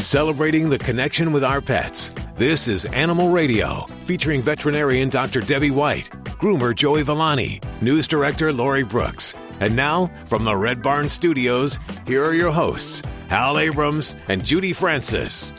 [0.00, 2.10] celebrating the connection with our pets.
[2.36, 5.40] This is Animal Radio, featuring veterinarian Dr.
[5.40, 9.34] Debbie White, groomer Joey Villani, news director Lori Brooks.
[9.60, 14.72] And now, from the Red Barn Studios, here are your hosts, Hal Abrams and Judy
[14.72, 15.52] Francis.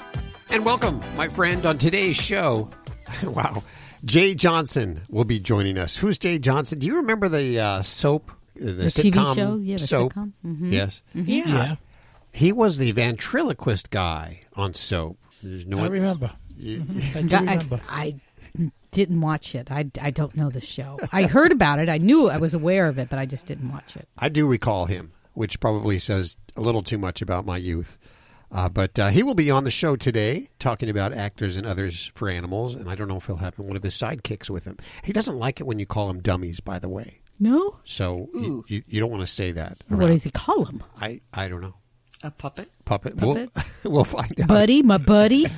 [0.50, 2.70] And welcome, my friend, on today's show.
[3.24, 3.62] wow.
[4.06, 5.98] Jay Johnson will be joining us.
[5.98, 6.80] Who's Jay Johnson?
[6.80, 8.32] Do you remember the uh, soap?
[8.56, 9.56] The, The TV show?
[9.58, 10.14] Yeah, the soap.
[10.14, 10.32] sitcom.
[10.46, 10.72] Mhm.
[10.72, 11.02] Yes.
[11.14, 11.44] Yeah.
[11.48, 11.76] Yeah.
[12.34, 15.18] He was the ventriloquist guy on soap.
[15.42, 16.32] There's no I one- remember.
[16.58, 17.80] You- I do remember.
[17.90, 18.16] I
[18.92, 19.72] didn't watch it.
[19.72, 21.00] I, I don't know the show.
[21.12, 21.90] I heard about it.
[21.90, 24.08] I knew I was aware of it, but I just didn't watch it.
[24.18, 27.98] I do recall him, which probably says a little too much about my youth.
[28.52, 32.12] Uh, but uh, he will be on the show today talking about actors and others
[32.16, 34.76] for animals, and I don't know if he'll have one of his sidekicks with him.
[35.04, 37.20] He doesn't like it when you call him dummies, by the way.
[37.40, 37.78] No?
[37.86, 39.78] So you, you, you don't want to say that.
[39.88, 40.84] What does he call him?
[41.00, 41.76] I, I don't know.
[42.24, 42.70] A puppet?
[42.86, 43.18] Puppet.
[43.18, 43.50] Puppet?
[43.56, 44.48] We'll, we'll find out.
[44.48, 45.46] Buddy, my buddy.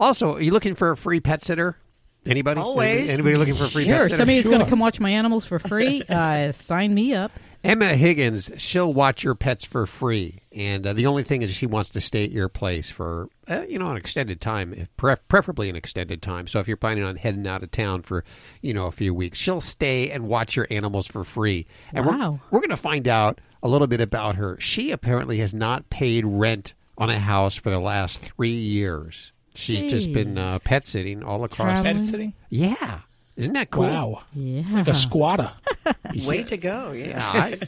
[0.00, 1.76] Also, are you looking for a free pet sitter?
[2.24, 2.58] Anybody?
[2.58, 2.88] Always.
[3.10, 3.96] Anybody, anybody looking for a free Sure.
[3.96, 4.16] pet sitter?
[4.16, 6.02] Somebody's going to come watch my animals for free.
[6.08, 7.30] Uh, sign me up.
[7.62, 11.66] Emma Higgins, she'll watch your pets for free, and uh, the only thing is she
[11.66, 15.68] wants to stay at your place for uh, you know an extended time, pre- preferably
[15.68, 16.46] an extended time.
[16.46, 18.24] So if you're planning on heading out of town for
[18.62, 21.66] you know a few weeks, she'll stay and watch your animals for free.
[21.92, 22.40] And Wow.
[22.50, 24.58] we're we're going to find out a little bit about her.
[24.60, 29.32] She apparently has not paid rent on a house for the last three years.
[29.54, 31.82] She's just been uh, pet sitting all across.
[31.82, 32.32] Travel- Pet sitting?
[32.48, 33.00] Yeah,
[33.36, 33.84] isn't that cool?
[33.84, 34.22] Wow.
[34.34, 34.62] Yeah.
[34.72, 35.52] Like a squatter.
[36.26, 37.08] Way to go, yeah.
[37.08, 37.58] Yeah, I,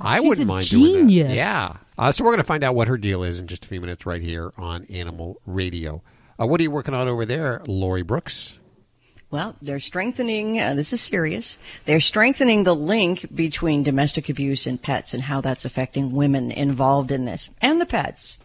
[0.00, 1.28] I She's wouldn't a mind doing genius.
[1.28, 1.34] that.
[1.34, 1.76] Yeah.
[1.98, 3.80] Uh, so we're going to find out what her deal is in just a few
[3.80, 6.02] minutes right here on Animal Radio.
[6.40, 8.58] Uh, what are you working on over there, Lori Brooks?
[9.30, 14.80] Well, they're strengthening, uh, this is serious, they're strengthening the link between domestic abuse and
[14.80, 18.38] pets and how that's affecting women involved in this and the pets.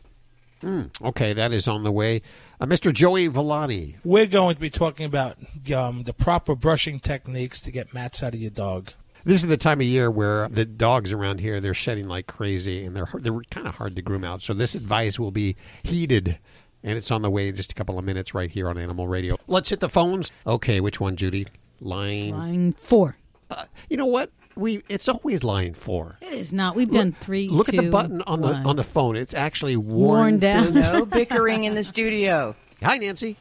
[0.63, 2.21] Okay, that is on the way.
[2.59, 2.93] Uh, Mr.
[2.93, 3.95] Joey Villani.
[4.03, 5.37] We're going to be talking about
[5.73, 8.91] um, the proper brushing techniques to get mats out of your dog.
[9.23, 12.85] This is the time of year where the dogs around here they're shedding like crazy,
[12.85, 14.41] and they're they're kind of hard to groom out.
[14.41, 16.39] So this advice will be heeded,
[16.83, 19.07] and it's on the way in just a couple of minutes right here on Animal
[19.07, 19.37] Radio.
[19.47, 20.31] Let's hit the phones.
[20.45, 21.45] Okay, which one, Judy?
[21.79, 22.31] Line.
[22.31, 23.17] Line four.
[23.49, 24.31] Uh, you know what?
[24.55, 26.17] We it's always line four.
[26.21, 26.75] It is not.
[26.75, 27.47] We've done three.
[27.47, 29.15] Look at the button on the on the phone.
[29.15, 30.73] It's actually worn, Worn down.
[30.73, 32.55] No bickering in the studio.
[32.83, 33.37] Hi, Nancy.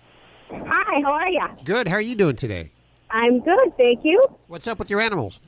[0.51, 1.47] Hi, how are you?
[1.65, 1.89] Good.
[1.89, 2.71] How are you doing today?
[3.11, 4.23] I'm good, thank you.
[4.49, 5.41] What's up with your animals?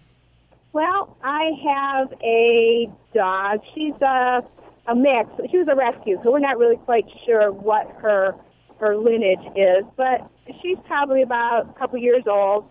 [0.73, 3.61] Well, I have a dog.
[3.75, 4.43] She's a
[4.87, 5.29] a mix.
[5.51, 8.35] She was a rescue, so we're not really quite sure what her
[8.79, 10.27] her lineage is, but
[10.63, 12.65] she's probably about a couple years old.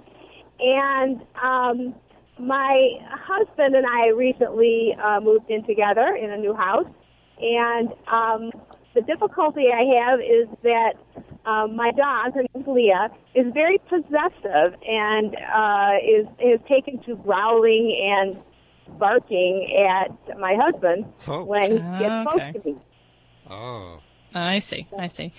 [0.60, 1.94] And um,
[2.40, 6.88] my husband and I recently uh, moved in together in a new house,
[7.40, 8.52] and um,
[8.96, 10.94] the difficulty I have is that
[11.46, 17.16] um, my dog, her name's Leah, is very possessive and uh, is is taken to
[17.18, 18.38] growling and
[19.00, 21.44] barking at my husband Oh.
[21.44, 22.52] when he gets Okay.
[22.52, 22.76] close to me.
[23.50, 24.00] Oh,
[24.36, 24.86] I see.
[24.98, 25.32] I see.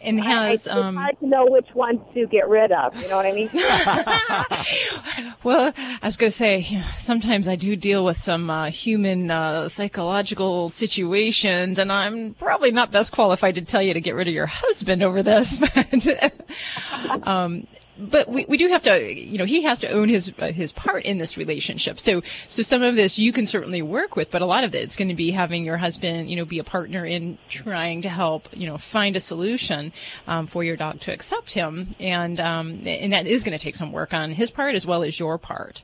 [0.00, 3.00] And I- has it's um hard to know which one to get rid of.
[3.00, 3.48] You know what I mean?
[5.42, 8.70] well, I was going to say you know, sometimes I do deal with some uh,
[8.70, 14.14] human uh, psychological situations, and I'm probably not best qualified to tell you to get
[14.14, 17.66] rid of your husband over this, but um,
[17.98, 20.72] but we, we do have to, you know, he has to own his uh, his
[20.72, 21.98] part in this relationship.
[21.98, 24.82] So so some of this you can certainly work with, but a lot of it
[24.82, 28.08] it's going to be having your husband, you know, be a partner in trying to
[28.08, 29.92] help, you know, find a solution
[30.26, 33.74] um, for your dog to accept him, and um, and that is going to take
[33.74, 35.82] some work on his part as well as your part.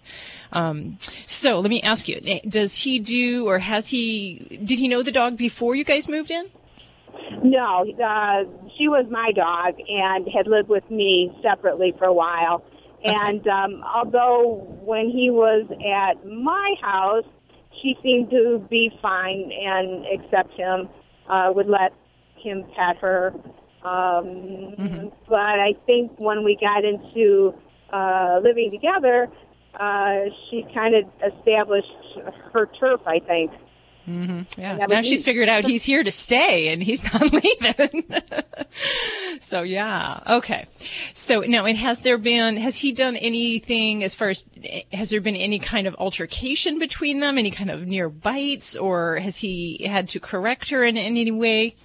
[0.53, 4.61] Um, so let me ask you: Does he do, or has he?
[4.65, 6.47] Did he know the dog before you guys moved in?
[7.43, 8.45] No, uh,
[8.77, 12.65] she was my dog and had lived with me separately for a while.
[13.05, 17.25] And um, although when he was at my house,
[17.81, 20.89] she seemed to be fine and accept him,
[21.29, 21.93] uh, would let
[22.37, 23.35] him pet her.
[23.83, 27.55] Um, But I think when we got into
[27.93, 29.29] uh, living together,
[29.75, 31.93] uh, she kind of established
[32.53, 33.51] her turf, I think.
[34.07, 34.77] Yeah.
[34.79, 35.25] That Now she's neat.
[35.25, 38.05] figured out he's here to stay and he's not leaving.
[39.41, 40.21] so yeah.
[40.29, 40.67] Okay.
[41.13, 44.45] So now, and has there been, has he done anything as far as,
[44.93, 47.39] has there been any kind of altercation between them?
[47.39, 51.31] Any kind of near bites or has he had to correct her in, in any
[51.31, 51.77] way?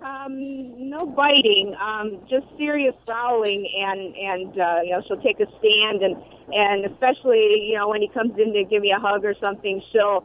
[0.00, 5.46] Um, no biting, um, just serious growling, and and uh, you know she'll take a
[5.58, 6.16] stand, and
[6.54, 9.82] and especially you know when he comes in to give me a hug or something,
[9.90, 10.24] she'll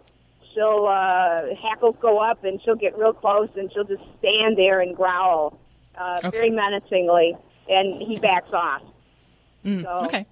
[0.54, 4.80] she'll uh, hackles go up and she'll get real close and she'll just stand there
[4.82, 5.60] and growl
[5.98, 6.30] uh, Okay.
[6.32, 7.36] very menacingly,
[7.70, 8.82] and he backs off.
[9.66, 10.26] Mm, So- okay.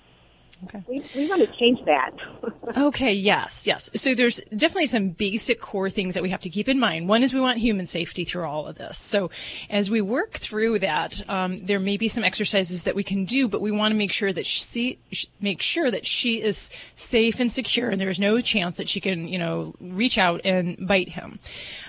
[0.65, 0.83] Okay.
[0.87, 2.11] We, we want to change that.
[2.77, 3.89] Okay, yes, yes.
[3.95, 7.09] So there's definitely some basic core things that we have to keep in mind.
[7.09, 8.97] One is we want human safety through all of this.
[8.97, 9.29] So
[9.69, 13.49] as we work through that, um, there may be some exercises that we can do,
[13.49, 17.39] but we want to make sure that she sh- make sure that she is safe
[17.39, 21.09] and secure, and there's no chance that she can, you know, reach out and bite
[21.09, 21.39] him.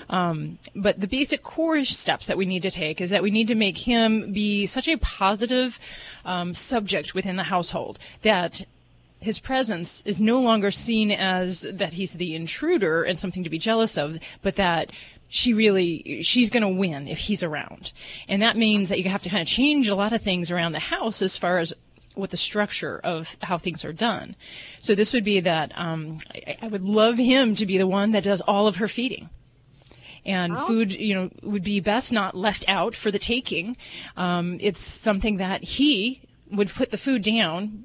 [0.08, 3.48] Um, but the basic core steps that we need to take is that we need
[3.48, 5.78] to make him be such a positive
[6.24, 8.62] um, subject within the household that
[9.20, 13.58] his presence is no longer seen as that he's the intruder and something to be
[13.58, 14.90] jealous of, but that
[15.28, 17.92] she really she's going to win if he's around.
[18.28, 20.72] And that means that you have to kind of change a lot of things around
[20.72, 21.72] the house as far as
[22.14, 24.36] what the structure of how things are done.
[24.80, 28.10] So this would be that um, I, I would love him to be the one
[28.10, 29.30] that does all of her feeding
[30.24, 33.76] and food you know would be best not left out for the taking.
[34.16, 37.84] Um, it's something that he would put the food down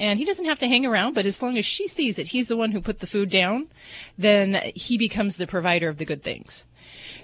[0.00, 2.48] and he doesn't have to hang around but as long as she sees it, he's
[2.48, 3.68] the one who put the food down
[4.16, 6.66] then he becomes the provider of the good things.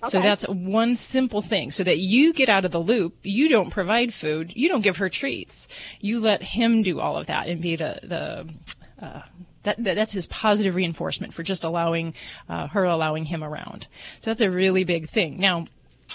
[0.08, 3.16] So that's one simple thing so that you get out of the loop.
[3.22, 4.54] You don't provide food.
[4.54, 5.66] You don't give her treats.
[6.00, 9.22] You let him do all of that and be the the uh,
[9.64, 12.14] that, that that's his positive reinforcement for just allowing
[12.48, 13.88] uh, her allowing him around.
[14.20, 15.38] So that's a really big thing.
[15.38, 15.66] Now,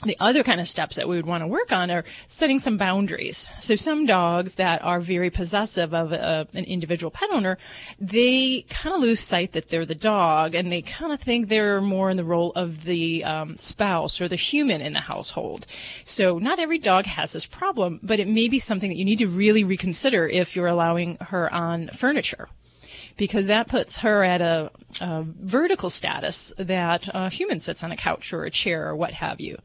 [0.05, 2.77] the other kind of steps that we would want to work on are setting some
[2.77, 3.51] boundaries.
[3.59, 7.57] So some dogs that are very possessive of a, an individual pet owner,
[7.99, 11.81] they kind of lose sight that they're the dog and they kind of think they're
[11.81, 15.65] more in the role of the um, spouse or the human in the household.
[16.05, 19.19] So not every dog has this problem, but it may be something that you need
[19.19, 22.47] to really reconsider if you're allowing her on furniture
[23.19, 24.71] because that puts her at a,
[25.01, 29.11] a vertical status that a human sits on a couch or a chair or what
[29.11, 29.57] have you.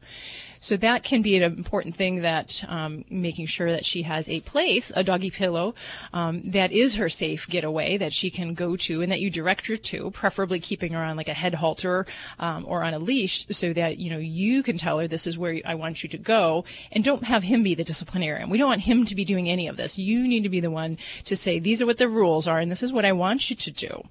[0.59, 4.41] So that can be an important thing that um, making sure that she has a
[4.41, 5.75] place, a doggy pillow,
[6.13, 9.67] um, that is her safe getaway that she can go to and that you direct
[9.67, 12.05] her to, preferably keeping her on like a head halter
[12.39, 15.37] um, or on a leash so that, you know, you can tell her this is
[15.37, 18.49] where I want you to go and don't have him be the disciplinarian.
[18.49, 19.97] We don't want him to be doing any of this.
[19.97, 22.71] You need to be the one to say, these are what the rules are and
[22.71, 24.03] this is what I want you to do.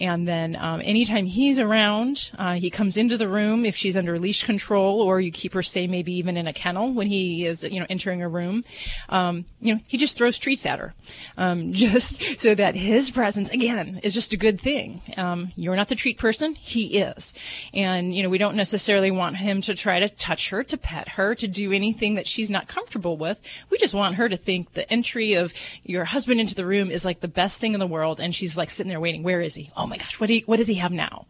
[0.00, 4.18] And then um, anytime he's around, uh, he comes into the room if she's under
[4.18, 7.80] leash control, or you keep her, maybe even in a kennel when he is, you
[7.80, 8.62] know, entering a room.
[9.08, 10.94] Um, you know, he just throws treats at her,
[11.36, 15.02] um, just so that his presence again is just a good thing.
[15.16, 17.34] Um, you're not the treat person; he is,
[17.72, 21.10] and you know, we don't necessarily want him to try to touch her, to pet
[21.10, 23.40] her, to do anything that she's not comfortable with.
[23.70, 25.52] We just want her to think the entry of
[25.82, 28.56] your husband into the room is like the best thing in the world, and she's
[28.56, 29.22] like sitting there waiting.
[29.22, 29.70] Where is he?
[29.76, 31.26] Oh my gosh, what do what does he have now?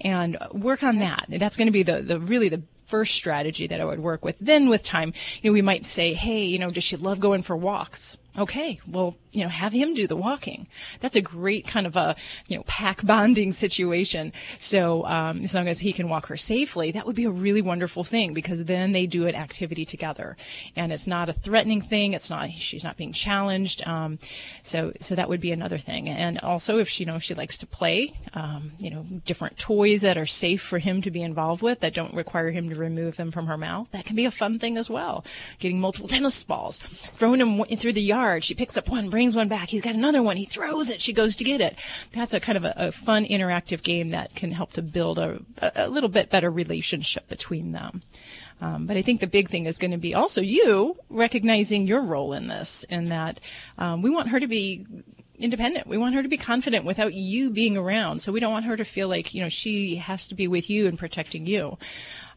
[0.00, 1.26] And work on that.
[1.28, 2.62] That's going to be the the really the
[2.92, 4.36] first strategy that I would work with.
[4.38, 7.40] Then with time, you know, we might say, hey, you know, does she love going
[7.40, 8.18] for walks?
[8.38, 10.66] Okay, well, you know, have him do the walking.
[11.00, 12.16] That's a great kind of a,
[12.48, 14.32] you know, pack bonding situation.
[14.58, 17.60] So, um, as long as he can walk her safely, that would be a really
[17.60, 20.38] wonderful thing because then they do an activity together
[20.76, 22.14] and it's not a threatening thing.
[22.14, 23.86] It's not, she's not being challenged.
[23.86, 24.18] Um,
[24.62, 26.08] so, so that would be another thing.
[26.08, 30.00] And also if she, you know, she likes to play, um, you know, different toys
[30.02, 33.16] that are safe for him to be involved with that don't require him to remove
[33.16, 35.24] them from her mouth, that can be a fun thing as well.
[35.58, 38.44] Getting multiple tennis balls, throwing them through the yard.
[38.44, 39.68] She picks up one, brings one back.
[39.68, 40.36] He's got another one.
[40.36, 41.00] He throws it.
[41.00, 41.76] She goes to get it.
[42.12, 45.40] That's a kind of a, a fun interactive game that can help to build a,
[45.74, 48.02] a, little bit better relationship between them.
[48.60, 52.02] Um, but I think the big thing is going to be also you recognizing your
[52.02, 53.40] role in this, and that
[53.76, 54.86] um, we want her to be
[55.42, 55.86] independent.
[55.86, 58.20] We want her to be confident without you being around.
[58.20, 60.70] So we don't want her to feel like you know she has to be with
[60.70, 61.78] you and protecting you.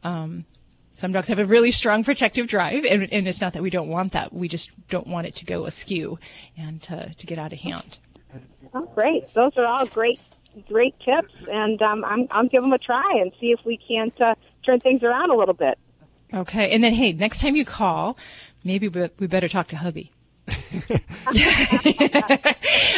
[0.06, 0.46] Um,
[0.92, 3.90] some dogs have a really strong protective drive, and, and it's not that we don't
[3.90, 4.32] want that.
[4.32, 6.20] We just don't want it to go askew
[6.56, 7.98] and to, to get out of hand.
[8.74, 9.34] Oh, great.
[9.34, 10.22] Those are all great,
[10.70, 14.20] great tips, and um, I'm, I'll give them a try and see if we can't
[14.22, 15.78] uh, turn things around a little bit.
[16.34, 18.18] Okay, and then hey, next time you call,
[18.64, 20.12] maybe we we better talk to hubby.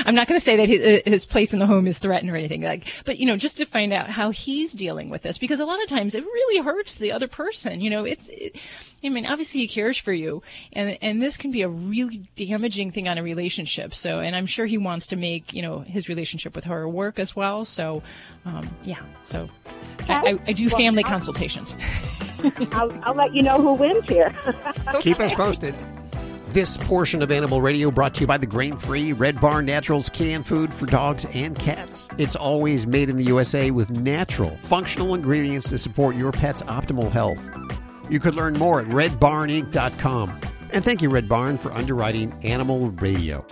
[0.05, 2.35] I'm not going to say that his, his place in the home is threatened or
[2.35, 5.59] anything like, but you know, just to find out how he's dealing with this, because
[5.59, 7.79] a lot of times it really hurts the other person.
[7.79, 8.57] You know, it's, it,
[9.03, 10.41] I mean, obviously he cares for you,
[10.73, 13.93] and and this can be a really damaging thing on a relationship.
[13.93, 17.19] So, and I'm sure he wants to make you know his relationship with her work
[17.19, 17.63] as well.
[17.63, 18.03] So,
[18.45, 19.01] um, yeah.
[19.25, 19.49] So,
[20.09, 21.75] I, I, I do family consultations.
[22.73, 24.35] I'll, I'll let you know who wins here.
[24.99, 25.75] Keep us posted.
[26.57, 30.09] This portion of Animal Radio brought to you by the grain free Red Barn Naturals
[30.09, 32.09] canned food for dogs and cats.
[32.17, 37.11] It's always made in the USA with natural, functional ingredients to support your pet's optimal
[37.11, 37.47] health.
[38.09, 40.39] You could learn more at redbarninc.com.
[40.73, 43.45] And thank you, Red Barn, for underwriting Animal Radio.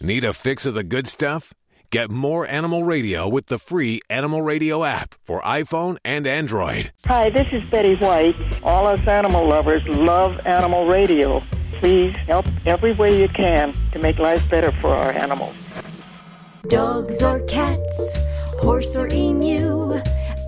[0.00, 1.52] Need a fix of the good stuff?
[1.94, 6.90] Get more Animal Radio with the free Animal Radio app for iPhone and Android.
[7.06, 8.36] Hi, this is Betty White.
[8.64, 11.40] All us animal lovers love Animal Radio.
[11.78, 15.54] Please help every way you can to make life better for our animals.
[16.66, 18.18] Dogs or cats,
[18.58, 19.92] horse or emu,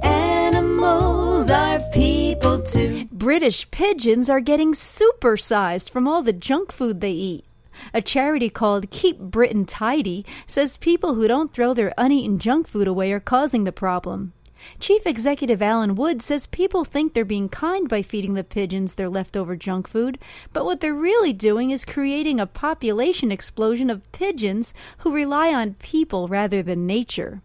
[0.02, 3.06] animals are people too.
[3.12, 7.45] British pigeons are getting supersized from all the junk food they eat.
[7.96, 12.86] A charity called Keep Britain Tidy says people who don't throw their uneaten junk food
[12.86, 14.34] away are causing the problem.
[14.78, 19.08] Chief Executive Alan Wood says people think they're being kind by feeding the pigeons their
[19.08, 20.18] leftover junk food,
[20.52, 25.72] but what they're really doing is creating a population explosion of pigeons who rely on
[25.72, 27.40] people rather than nature.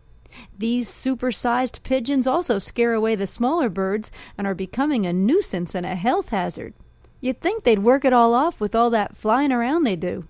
[0.58, 5.86] These supersized pigeons also scare away the smaller birds and are becoming a nuisance and
[5.86, 6.74] a health hazard.
[7.22, 10.26] You'd think they'd work it all off with all that flying around they do.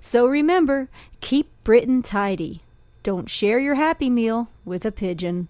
[0.00, 0.88] So remember,
[1.20, 2.62] keep Britain tidy.
[3.02, 5.48] Don't share your Happy Meal with a pigeon.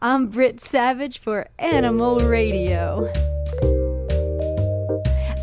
[0.00, 3.10] I'm Britt Savage for Animal Radio.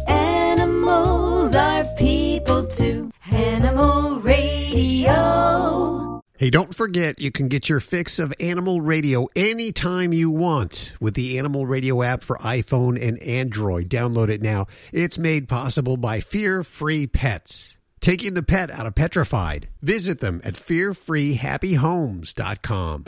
[0.07, 3.11] Animals are people too.
[3.31, 6.21] Animal Radio.
[6.37, 11.13] Hey, don't forget you can get your fix of Animal Radio anytime you want with
[11.13, 13.89] the Animal Radio app for iPhone and Android.
[13.89, 14.65] Download it now.
[14.93, 17.78] It's made possible by Fear Free Pets.
[18.01, 19.67] Taking the pet out of petrified.
[19.81, 23.05] Visit them at fearfreehappyhomes.com.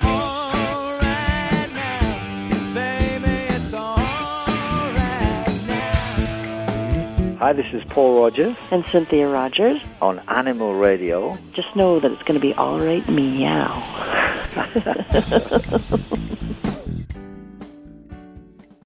[7.39, 9.81] Hi, this is Paul Rogers And Cynthia Rogers.
[9.99, 11.39] on Animal Radio.
[11.53, 13.81] Just know that it's going to be all right, meow.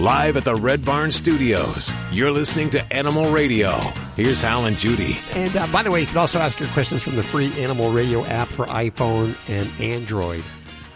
[0.00, 3.76] Live at the Red Barn Studios, you're listening to Animal Radio.
[4.16, 5.18] Here's Hal and Judy.
[5.34, 7.90] And uh, by the way, you can also ask your questions from the free Animal
[7.90, 10.42] Radio app for iPhone and Android.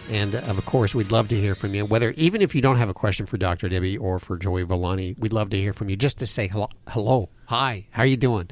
[0.08, 1.84] And uh, of course, we'd love to hear from you.
[1.84, 3.68] Whether even if you don't have a question for Dr.
[3.68, 5.96] Debbie or for Joey Villani, we'd love to hear from you.
[5.96, 8.48] Just to say hello, hello, hi, how are you doing?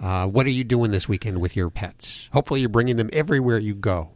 [0.00, 2.28] Uh, what are you doing this weekend with your pets?
[2.32, 4.12] Hopefully, you're bringing them everywhere you go.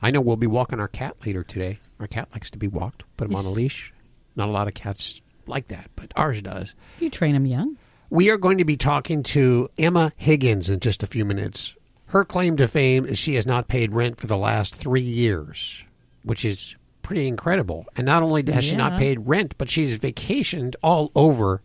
[0.00, 1.80] I know we'll be walking our cat later today.
[1.98, 3.02] Our cat likes to be walked.
[3.16, 3.92] Put him on a leash.
[4.40, 6.74] Not a lot of cats like that, but ours does.
[6.98, 7.76] You train them young.
[8.08, 11.76] We are going to be talking to Emma Higgins in just a few minutes.
[12.06, 15.84] Her claim to fame is she has not paid rent for the last three years,
[16.22, 17.84] which is pretty incredible.
[17.98, 21.60] And not only has she not paid rent, but she's vacationed all over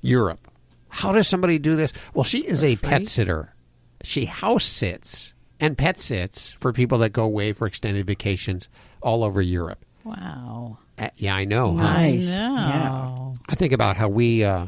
[0.00, 0.50] Europe.
[0.88, 1.92] How does somebody do this?
[2.14, 2.88] Well, she is a free?
[2.88, 3.54] pet sitter.
[4.02, 8.70] She house sits and pet sits for people that go away for extended vacations
[9.02, 9.84] all over Europe.
[10.02, 10.78] Wow.
[10.98, 11.76] Uh, yeah, I know.
[11.76, 11.84] huh?
[11.86, 12.20] I know.
[12.20, 13.34] Yeah.
[13.48, 14.66] I think about how we uh,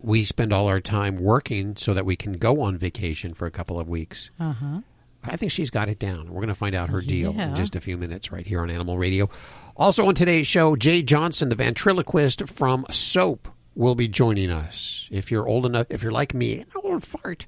[0.00, 3.50] we spend all our time working so that we can go on vacation for a
[3.50, 4.30] couple of weeks.
[4.38, 4.80] Uh huh.
[5.24, 6.26] I think she's got it down.
[6.30, 7.50] We're going to find out her deal Yeah.
[7.50, 9.30] in just a few minutes right here on Animal Radio.
[9.76, 15.08] Also on today's show, Jay Johnson, the ventriloquist from Soap, will be joining us.
[15.12, 17.46] If you're old enough, if you're like me, an old fart,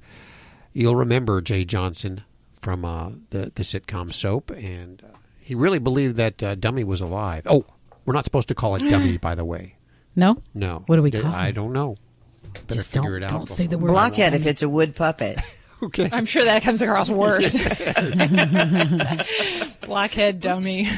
[0.72, 2.22] you'll remember Jay Johnson
[2.60, 7.00] from uh, the the sitcom Soap, and uh, he really believed that uh, Dummy was
[7.00, 7.42] alive.
[7.46, 7.64] Oh,
[8.04, 9.76] we're not supposed to call it Dummy, by the way.
[10.16, 10.40] No.
[10.54, 10.84] No.
[10.86, 11.54] What do we Did- call I him?
[11.54, 11.96] don't know.
[12.52, 13.30] Better Just figure don't- it out.
[13.32, 13.90] don't say the word.
[13.90, 15.38] Blockhead if it's a wood puppet.
[15.82, 16.08] Okay.
[16.10, 17.54] I'm sure that comes across worse.
[19.82, 20.88] Blockhead dummy.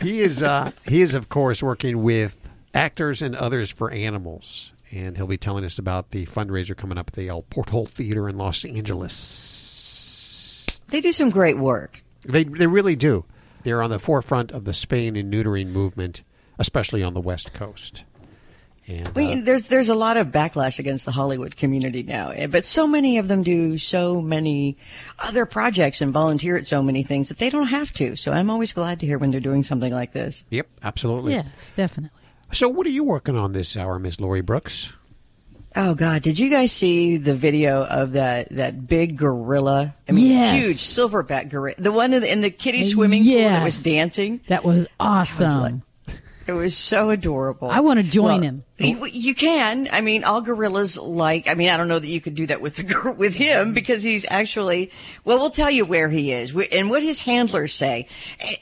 [0.00, 5.16] he is uh, he is of course working with actors and others for animals and
[5.16, 8.36] he'll be telling us about the fundraiser coming up at the El Portal Theater in
[8.36, 9.20] Los Angeles.
[10.88, 12.02] They do some great work.
[12.24, 13.24] They they really do.
[13.62, 16.22] They're on the forefront of the spaying and neutering movement,
[16.62, 18.04] especially on the West Coast.
[18.86, 22.30] And I mean, uh, there's there's a lot of backlash against the Hollywood community now,
[22.30, 24.76] eh, but so many of them do so many
[25.18, 28.16] other projects and volunteer at so many things that they don't have to.
[28.16, 30.44] So I'm always glad to hear when they're doing something like this.
[30.50, 31.32] yep, absolutely.
[31.34, 32.18] Yes, definitely.
[32.52, 34.92] So, what are you working on this hour, Miss Lori Brooks?
[35.74, 36.20] Oh God!
[36.22, 39.94] Did you guys see the video of that that big gorilla?
[40.08, 40.56] I mean, Yes.
[40.64, 44.40] huge silverback gorilla, the one in the, in the kiddie swimming pool that was dancing.
[44.48, 45.82] That was awesome.
[46.46, 47.68] It was so adorable.
[47.70, 48.64] I want to join Well, him.
[48.78, 49.88] You, you can.
[49.92, 51.46] I mean, all gorillas like.
[51.48, 53.72] I mean, I don't know that you could do that with the, gor- with him
[53.72, 54.90] because he's actually.
[55.24, 58.08] Well, we'll tell you where he is and what his handlers say,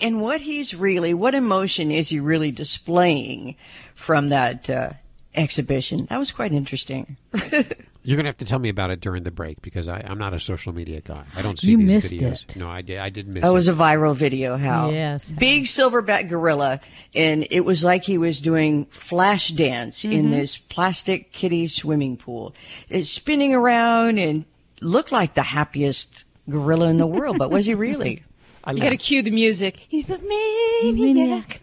[0.00, 1.14] and what he's really.
[1.14, 3.56] What emotion is he really displaying
[3.94, 4.90] from that uh,
[5.34, 6.06] exhibition?
[6.10, 7.16] That was quite interesting.
[8.02, 10.16] You're going to have to tell me about it during the break because I, I'm
[10.18, 11.22] not a social media guy.
[11.36, 12.44] I don't see You these missed videos.
[12.44, 12.56] it.
[12.56, 12.98] No, I did.
[12.98, 13.54] I did miss That it.
[13.54, 14.56] was a viral video.
[14.56, 15.30] How Yes.
[15.30, 16.80] big silverback gorilla,
[17.14, 20.30] and it was like he was doing flash dance in Mhm.
[20.30, 22.54] this plastic kitty swimming pool.
[22.88, 24.44] It's spinning around and
[24.80, 28.22] looked like the happiest gorilla in the world, but was he really?
[28.64, 29.76] I you got to cue the music.
[29.88, 31.60] He's a maniac.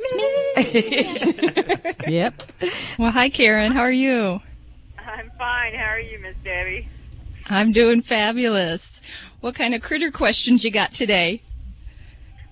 [0.55, 2.07] maniac.
[2.07, 2.43] Yep.
[2.99, 3.71] Well, hi, Karen.
[3.71, 4.41] How are you?
[5.17, 5.73] I'm fine.
[5.73, 6.87] How are you, Miss Debbie?
[7.49, 9.01] I'm doing fabulous.
[9.41, 11.41] What kind of critter questions you got today?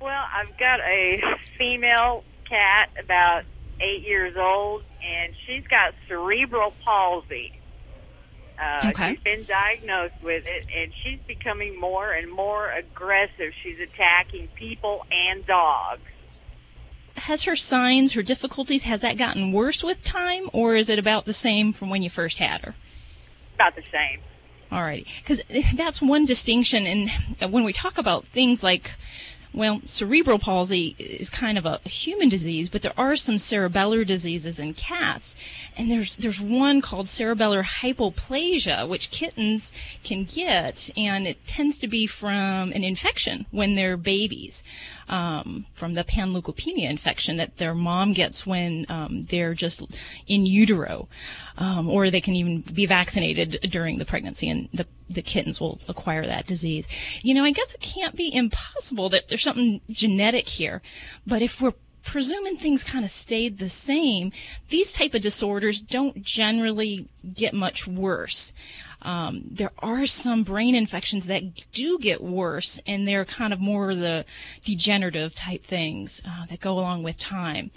[0.01, 1.21] Well, I've got a
[1.57, 3.43] female cat about
[3.79, 7.59] eight years old, and she's got cerebral palsy.
[8.59, 9.15] Uh, Okay.
[9.15, 13.51] She's been diagnosed with it, and she's becoming more and more aggressive.
[13.63, 16.01] She's attacking people and dogs.
[17.15, 21.25] Has her signs, her difficulties, has that gotten worse with time, or is it about
[21.25, 22.75] the same from when you first had her?
[23.55, 24.19] About the same.
[24.71, 25.41] Alrighty, because
[25.75, 26.85] that's one distinction.
[26.85, 28.91] And uh, when we talk about things like,
[29.53, 34.59] well, cerebral palsy is kind of a human disease, but there are some cerebellar diseases
[34.59, 35.33] in cats,
[35.77, 39.71] and there's there's one called cerebellar hypoplasia, which kittens
[40.03, 44.61] can get, and it tends to be from an infection when they're babies,
[45.09, 49.81] um, from the panleukopenia infection that their mom gets when um, they're just
[50.27, 51.07] in utero,
[51.57, 55.79] um, or they can even be vaccinated during the pregnancy, and the the kittens will
[55.87, 56.87] acquire that disease.
[57.21, 60.81] You know, I guess it can't be impossible that there's something genetic here,
[61.27, 64.31] but if we're presuming things kind of stayed the same,
[64.69, 68.53] these type of disorders don't generally get much worse.
[69.05, 73.93] Um, there are some brain infections that do get worse, and they're kind of more
[73.93, 74.25] the
[74.63, 77.69] degenerative type things uh, that go along with time.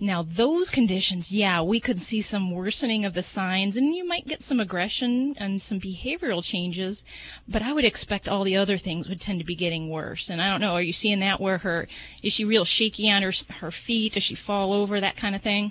[0.00, 4.26] Now, those conditions, yeah, we could see some worsening of the signs, and you might
[4.26, 7.04] get some aggression and some behavioral changes,
[7.46, 10.28] but I would expect all the other things would tend to be getting worse.
[10.28, 11.86] And I don't know, are you seeing that where her,
[12.24, 14.14] is she real shaky on her, her feet?
[14.14, 15.70] Does she fall over, that kind of thing?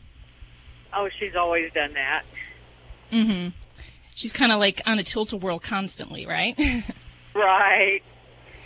[0.93, 2.23] Oh, she's always done that.
[3.11, 3.49] Mm-hmm.
[4.15, 6.55] She's kind of like on a tilt-a-whirl constantly, right?
[7.35, 8.01] Right.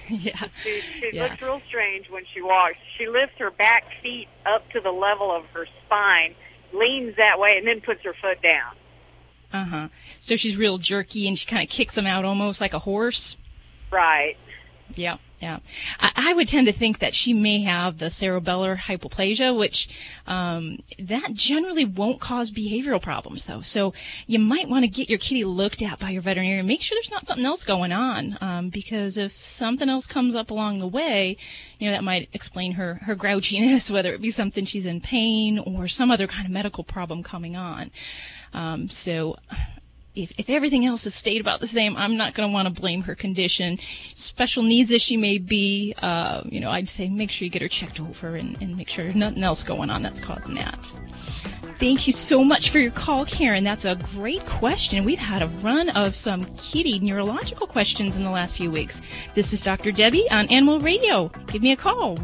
[0.10, 0.36] yeah.
[0.62, 1.24] She, she Yeah.
[1.30, 2.78] looks real strange when she walks.
[2.98, 6.36] She lifts her back feet up to the level of her spine,
[6.74, 8.76] leans that way, and then puts her foot down.
[9.54, 9.88] Uh huh.
[10.20, 13.38] So she's real jerky and she kind of kicks them out almost like a horse.
[13.90, 14.36] Right.
[14.96, 15.60] Yeah, yeah.
[16.00, 19.90] I, I would tend to think that she may have the cerebellar hypoplasia, which
[20.26, 23.62] um, that generally won't cause behavioral problems, though.
[23.62, 23.94] So
[24.26, 26.66] you might want to get your kitty looked at by your veterinarian.
[26.66, 30.50] Make sure there's not something else going on, um, because if something else comes up
[30.50, 31.38] along the way,
[31.80, 35.60] you know that might explain her her grouchiness, whether it be something she's in pain
[35.60, 37.92] or some other kind of medical problem coming on.
[38.54, 39.38] Um, so
[40.18, 42.82] if, if everything else has stayed about the same, I'm not going to want to
[42.82, 43.80] blame her condition.
[44.16, 47.62] Special needs as she may be, uh, you know, I'd say make sure you get
[47.62, 50.80] her checked over and, and make sure there's nothing else going on that's causing that.
[51.80, 53.64] Thank you so much for your call, Karen.
[53.64, 55.06] That's a great question.
[55.06, 59.04] We've had a run of some kitty neurological questions in the last few weeks.
[59.36, 59.92] This is Dr.
[59.92, 61.30] Debbie on Animal Radio.
[61.46, 62.18] Give me a call.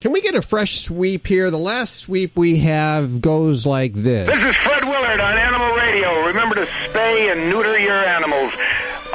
[0.00, 1.50] Can we get a fresh sweep here?
[1.50, 4.26] The last sweep we have goes like this.
[4.26, 6.24] This is Fred Willard on Animal Radio.
[6.26, 8.50] Remember to spay and neuter your animals.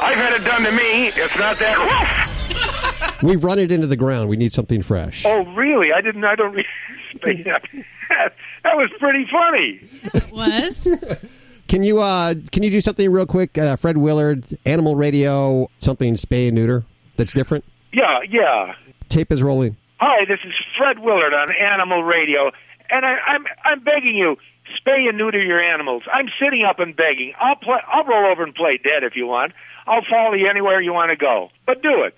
[0.00, 1.08] I've had it done to me.
[1.08, 1.76] It's not that.
[1.76, 3.22] rough.
[3.24, 4.28] We've run it into the ground.
[4.28, 5.26] We need something fresh.
[5.26, 5.92] oh, really?
[5.92, 6.24] I didn't.
[6.24, 6.52] I don't.
[6.54, 6.64] Re-
[7.16, 7.64] spay that.
[8.62, 9.80] that was pretty funny.
[10.30, 10.86] Was
[11.66, 13.58] Can you uh can you do something real quick?
[13.58, 16.84] Uh, Fred Willard, Animal Radio, something spay and neuter
[17.16, 17.64] that's different.
[17.92, 18.76] Yeah, yeah.
[19.08, 19.76] Tape is rolling.
[19.98, 22.50] Hi, this is Fred Willard on Animal Radio,
[22.90, 24.36] and I, I'm I'm begging you,
[24.78, 26.02] spay and neuter your animals.
[26.12, 27.32] I'm sitting up and begging.
[27.40, 27.78] I'll play.
[27.88, 29.52] I'll roll over and play dead if you want.
[29.86, 32.14] I'll follow you anywhere you want to go, but do it.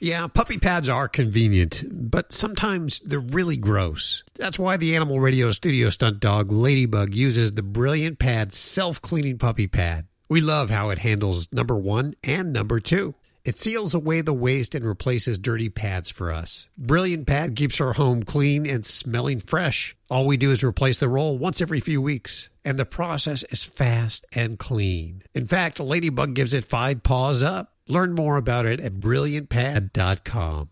[0.00, 4.24] Yeah, puppy pads are convenient, but sometimes they're really gross.
[4.34, 9.68] That's why the Animal Radio studio stunt dog Ladybug uses the Brilliant Pad self-cleaning puppy
[9.68, 10.06] pad.
[10.28, 13.14] We love how it handles number 1 and number 2.
[13.44, 16.70] It seals away the waste and replaces dirty pads for us.
[16.78, 19.94] Brilliant Pad keeps our home clean and smelling fresh.
[20.10, 23.62] All we do is replace the roll once every few weeks, and the process is
[23.62, 25.22] fast and clean.
[25.34, 27.72] In fact, Ladybug gives it five paws up.
[27.86, 30.70] Learn more about it at brilliantpad.com.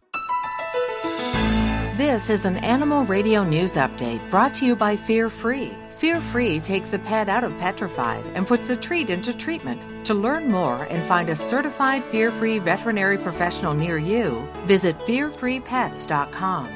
[1.98, 5.72] This is an Animal Radio News Update brought to you by Fear Free.
[6.02, 9.86] Fear Free takes the pet out of petrified and puts the treat into treatment.
[10.06, 16.66] To learn more and find a certified fear free veterinary professional near you, visit fearfreepets.com.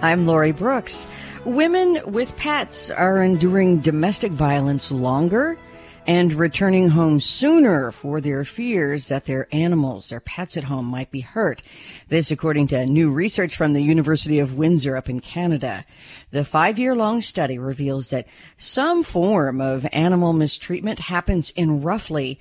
[0.00, 1.06] I'm Lori Brooks.
[1.44, 5.58] Women with pets are enduring domestic violence longer
[6.06, 11.10] and returning home sooner for their fears that their animals, their pets at home, might
[11.10, 11.62] be hurt.
[12.08, 15.84] This, according to new research from the University of Windsor up in Canada.
[16.30, 22.38] The five year long study reveals that some form of animal mistreatment happens in roughly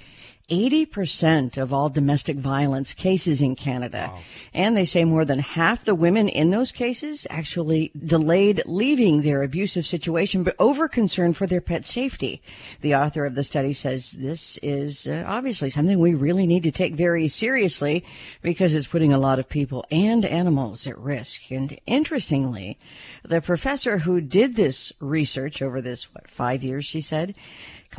[0.49, 4.11] 80% of all domestic violence cases in Canada.
[4.53, 9.43] And they say more than half the women in those cases actually delayed leaving their
[9.43, 12.41] abusive situation, but over concern for their pet safety.
[12.81, 16.71] The author of the study says this is uh, obviously something we really need to
[16.71, 18.03] take very seriously
[18.41, 21.51] because it's putting a lot of people and animals at risk.
[21.51, 22.77] And interestingly,
[23.23, 27.35] the professor who did this research over this, what, five years, she said,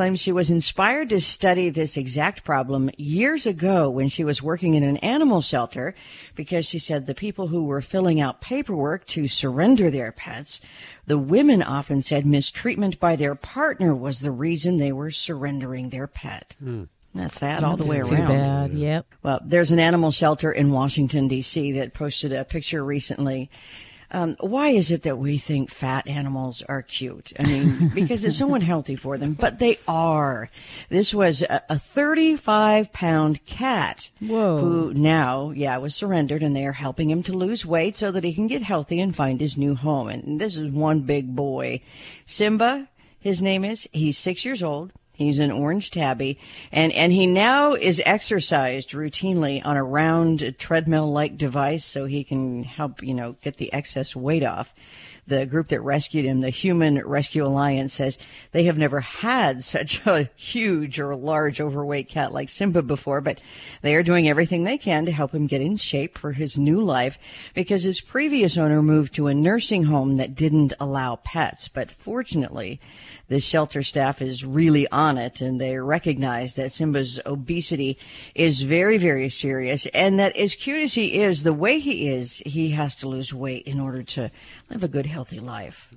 [0.01, 4.73] claims she was inspired to study this exact problem years ago when she was working
[4.73, 5.95] in an animal shelter
[6.35, 10.63] because she said the people who were filling out paperwork to surrender their pets,
[11.05, 16.07] the women often said mistreatment by their partner was the reason they were surrendering their
[16.07, 16.57] pet.
[16.59, 16.85] Hmm.
[17.15, 18.29] That's sad all the way That's around.
[18.29, 18.73] Too bad.
[18.73, 19.07] Yep.
[19.23, 21.73] Well, there's an animal shelter in Washington, D.C.
[21.73, 23.51] that posted a picture recently.
[24.13, 27.33] Um, why is it that we think fat animals are cute?
[27.39, 30.51] I mean, because it's so unhealthy for them, but they are.
[30.89, 34.59] This was a, a 35 pound cat Whoa.
[34.59, 38.25] who now, yeah, was surrendered and they are helping him to lose weight so that
[38.25, 40.09] he can get healthy and find his new home.
[40.09, 41.81] And this is one big boy.
[42.27, 42.89] Simba,
[43.21, 44.93] his name is, he's six years old.
[45.21, 46.39] He's an orange tabby,
[46.73, 52.63] and, and he now is exercised routinely on a round treadmill-like device so he can
[52.63, 54.73] help, you know, get the excess weight off.
[55.31, 58.19] The group that rescued him, the Humane Rescue Alliance, says
[58.51, 63.41] they have never had such a huge or large overweight cat like Simba before, but
[63.81, 66.81] they are doing everything they can to help him get in shape for his new
[66.81, 67.17] life
[67.55, 71.69] because his previous owner moved to a nursing home that didn't allow pets.
[71.69, 72.81] But fortunately,
[73.29, 77.97] the shelter staff is really on it and they recognize that Simba's obesity
[78.35, 82.43] is very, very serious and that as cute as he is, the way he is,
[82.45, 84.33] he has to lose weight in order to
[84.71, 85.93] live a good, healthy life.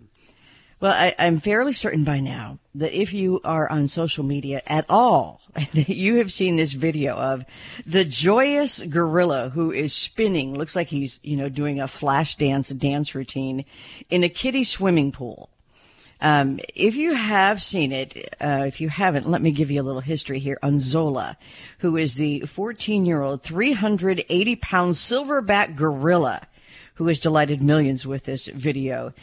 [0.80, 4.86] Well, I, I'm fairly certain by now that if you are on social media at
[4.90, 7.46] all, that you have seen this video of
[7.86, 12.70] the joyous gorilla who is spinning, looks like he's, you know, doing a flash dance
[12.70, 13.64] dance routine
[14.10, 15.50] in a kiddie swimming pool.
[16.20, 19.84] Um, if you have seen it, uh, if you haven't, let me give you a
[19.84, 21.38] little history here on Zola,
[21.80, 26.48] who is the 14 year old, 380 pound silverback gorilla
[26.96, 29.14] who has delighted millions with this video.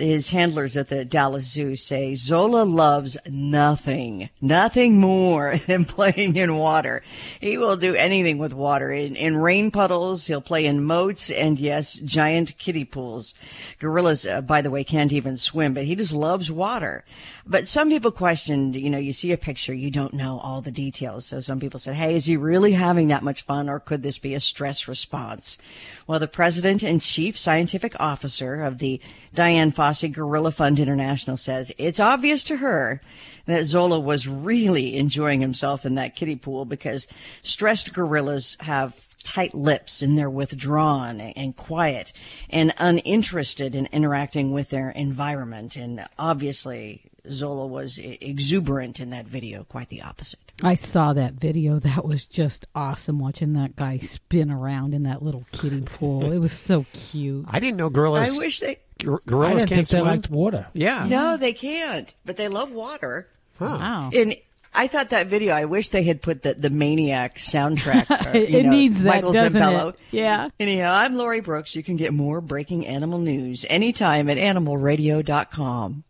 [0.00, 6.56] His handlers at the Dallas Zoo say Zola loves nothing, nothing more than playing in
[6.56, 7.02] water.
[7.40, 8.90] He will do anything with water.
[8.92, 13.34] In, in rain puddles, he'll play in moats and yes, giant kiddie pools.
[13.78, 17.04] Gorillas, uh, by the way, can't even swim, but he just loves water.
[17.46, 20.70] But some people questioned, you know, you see a picture, you don't know all the
[20.70, 21.26] details.
[21.26, 24.18] So some people said, hey, is he really having that much fun or could this
[24.18, 25.58] be a stress response?
[26.06, 29.00] Well, the president and chief scientific officer of the
[29.34, 33.00] Dian Fossey Gorilla Fund International says it's obvious to her
[33.46, 37.08] that Zola was really enjoying himself in that kiddie pool because
[37.42, 42.12] stressed gorillas have tight lips and they're withdrawn and quiet
[42.48, 45.74] and uninterested in interacting with their environment.
[45.74, 50.38] And obviously, Zola was exuberant in that video, quite the opposite.
[50.62, 51.80] I saw that video.
[51.80, 56.30] That was just awesome watching that guy spin around in that little kiddie pool.
[56.30, 57.46] It was so cute.
[57.48, 58.32] I didn't know gorillas.
[58.32, 58.78] I wish they.
[59.04, 60.06] Gor- gorillas I didn't can't think they swim.
[60.06, 60.66] liked water.
[60.72, 61.06] Yeah.
[61.08, 63.28] No, they can't, but they love water.
[63.58, 64.10] Wow.
[64.14, 64.36] And
[64.72, 68.08] I thought that video, I wish they had put the, the Maniac soundtrack.
[68.34, 69.90] uh, you It know, needs that, Michael doesn't Sembello.
[69.94, 70.00] it?
[70.12, 70.48] Yeah.
[70.60, 71.74] Anyhow, I'm Lori Brooks.
[71.74, 76.04] You can get more breaking animal news anytime at animalradio.com.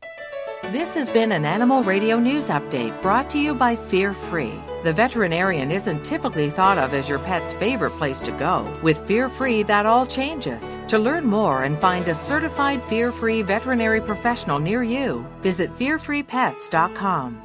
[0.65, 4.55] This has been an Animal Radio News Update brought to you by Fear Free.
[4.85, 8.65] The veterinarian isn't typically thought of as your pet's favorite place to go.
[8.81, 10.79] With Fear Free, that all changes.
[10.89, 17.43] To learn more and find a certified Fear Free veterinary professional near you, visit fearfreepets.com.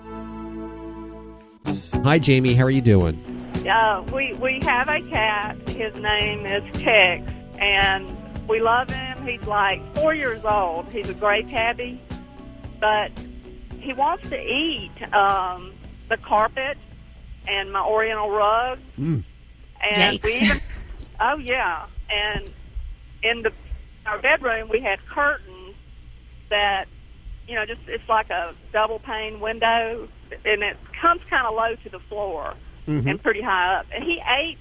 [2.03, 2.53] Hi, Jamie.
[2.53, 3.15] How are you doing?
[3.67, 5.57] Uh, we we have a cat.
[5.69, 8.05] His name is Tex, and
[8.47, 9.25] we love him.
[9.25, 10.85] He's like four years old.
[10.91, 11.99] He's a gray tabby,
[12.79, 13.11] but
[13.79, 15.73] he wants to eat um,
[16.09, 16.77] the carpet
[17.47, 18.79] and my Oriental rug.
[18.99, 19.23] Mm.
[19.91, 20.61] And we even,
[21.19, 22.49] oh yeah, and
[23.23, 23.51] in the
[24.05, 25.75] our bedroom we had curtains
[26.49, 26.85] that
[27.47, 30.07] you know just it's like a double pane window,
[30.43, 32.55] and it comes kind of low to the floor
[32.87, 33.09] Mhm.
[33.09, 33.87] and pretty high up.
[33.93, 34.57] And he ate.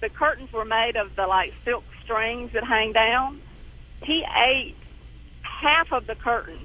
[0.00, 3.40] The curtains were made of the like silk strings that hang down.
[4.02, 4.74] He ate
[5.42, 6.58] half of the curtain.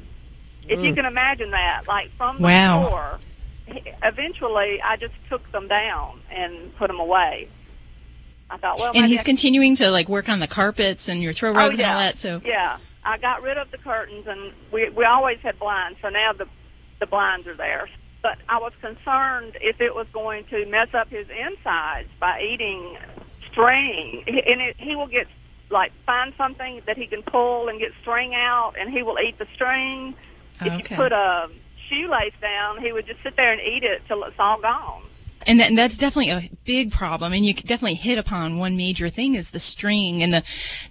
[0.67, 0.95] If you Mm.
[0.95, 2.87] can imagine that, like from the Wow.
[2.87, 3.19] floor.
[4.03, 7.47] Eventually, I just took them down and put them away.
[8.49, 11.31] I thought, well, and he's I continuing to like work on the carpets and your
[11.31, 11.85] throw rugs oh, yeah.
[11.87, 12.17] and all that.
[12.17, 16.09] So yeah, I got rid of the curtains, and we we always had blinds, so
[16.09, 16.47] now the
[16.99, 17.87] the blinds are there.
[18.21, 22.97] But I was concerned if it was going to mess up his insides by eating
[23.49, 25.27] string, and it, he will get
[25.69, 29.37] like find something that he can pull and get string out, and he will eat
[29.37, 30.13] the string.
[30.61, 31.49] If oh, you put a
[31.89, 35.03] shoelace down, he would just sit there and eat it till it's all gone.
[35.47, 39.09] and, that, and that's definitely a big problem and you definitely hit upon one major
[39.09, 40.43] thing is the string and the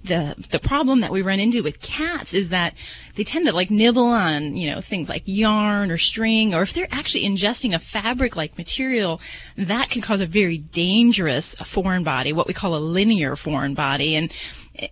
[0.04, 2.74] the the problem that we run into with cats is that
[3.14, 6.72] they tend to like nibble on you know things like yarn or string or if
[6.72, 9.20] they're actually ingesting a fabric like material
[9.56, 14.16] that can cause a very dangerous foreign body what we call a linear foreign body
[14.16, 14.32] and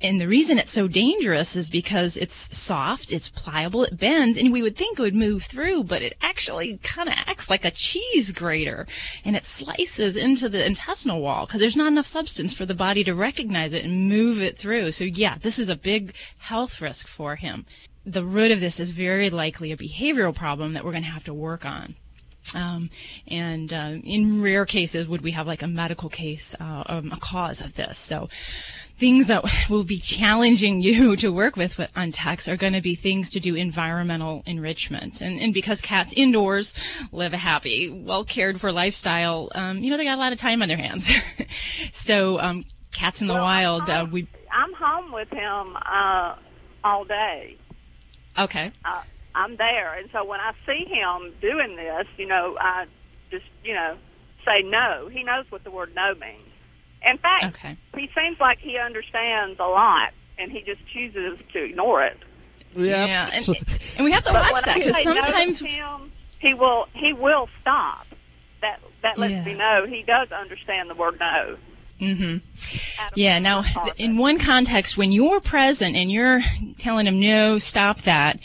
[0.01, 4.53] and the reason it's so dangerous is because it's soft, it's pliable, it bends, and
[4.53, 7.71] we would think it would move through, but it actually kind of acts like a
[7.71, 8.87] cheese grater,
[9.25, 13.05] and it slices into the intestinal wall because there's not enough substance for the body
[13.05, 14.91] to recognize it and move it through.
[14.91, 17.65] So yeah, this is a big health risk for him.
[18.05, 21.25] The root of this is very likely a behavioral problem that we're going to have
[21.25, 21.95] to work on.
[22.55, 22.91] Um,
[23.27, 27.19] and uh, in rare cases, would we have like a medical case, uh, um, a
[27.19, 27.99] cause of this?
[27.99, 28.29] So
[28.99, 32.81] things that will be challenging you to work with with on Tex are going to
[32.81, 35.21] be things to do environmental enrichment.
[35.21, 36.75] And, and because cats indoors
[37.13, 40.39] live a happy, well cared for lifestyle, um, you know, they got a lot of
[40.39, 41.11] time on their hands.
[41.93, 46.37] so, um, cats in the wild, uh, we, I'm home with him uh,
[46.85, 47.57] all day.
[48.39, 48.73] okay.
[48.85, 49.03] uh,
[49.35, 49.95] I'm there.
[49.95, 52.87] And so when I see him doing this, you know, I
[53.31, 53.97] just, you know,
[54.45, 55.09] say no.
[55.13, 56.48] He knows what the word no means.
[57.05, 57.77] In fact, Okay.
[57.97, 62.19] he seems like he understands a lot, and he just chooses to ignore it.
[62.77, 63.31] Yeah.
[63.33, 63.49] And,
[63.97, 67.13] and we have to But watch that because say no sometimes him, he will he
[67.13, 68.07] will stop.
[68.61, 69.45] That that lets Yeah.
[69.45, 71.57] me know he does understand the word no.
[71.99, 72.37] hmm
[73.15, 73.39] Yeah.
[73.39, 73.65] Now,
[73.97, 76.43] in one context, when you're present and you're
[76.79, 78.39] telling him no, stop that.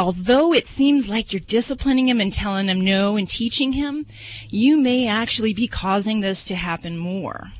[0.00, 4.06] Although it seems like you're disciplining him and telling him no and teaching him,
[4.48, 7.52] you may actually be causing this to happen more.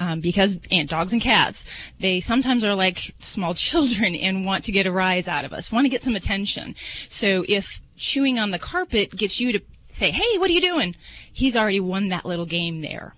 [0.00, 1.64] Um, because and dogs and cats,
[2.00, 5.70] they sometimes are like small children and want to get a rise out of us,
[5.70, 6.74] want to get some attention.
[7.08, 9.60] So if chewing on the carpet gets you to
[9.92, 10.96] say, "Hey, what are you doing?"
[11.32, 13.14] He's already won that little game there.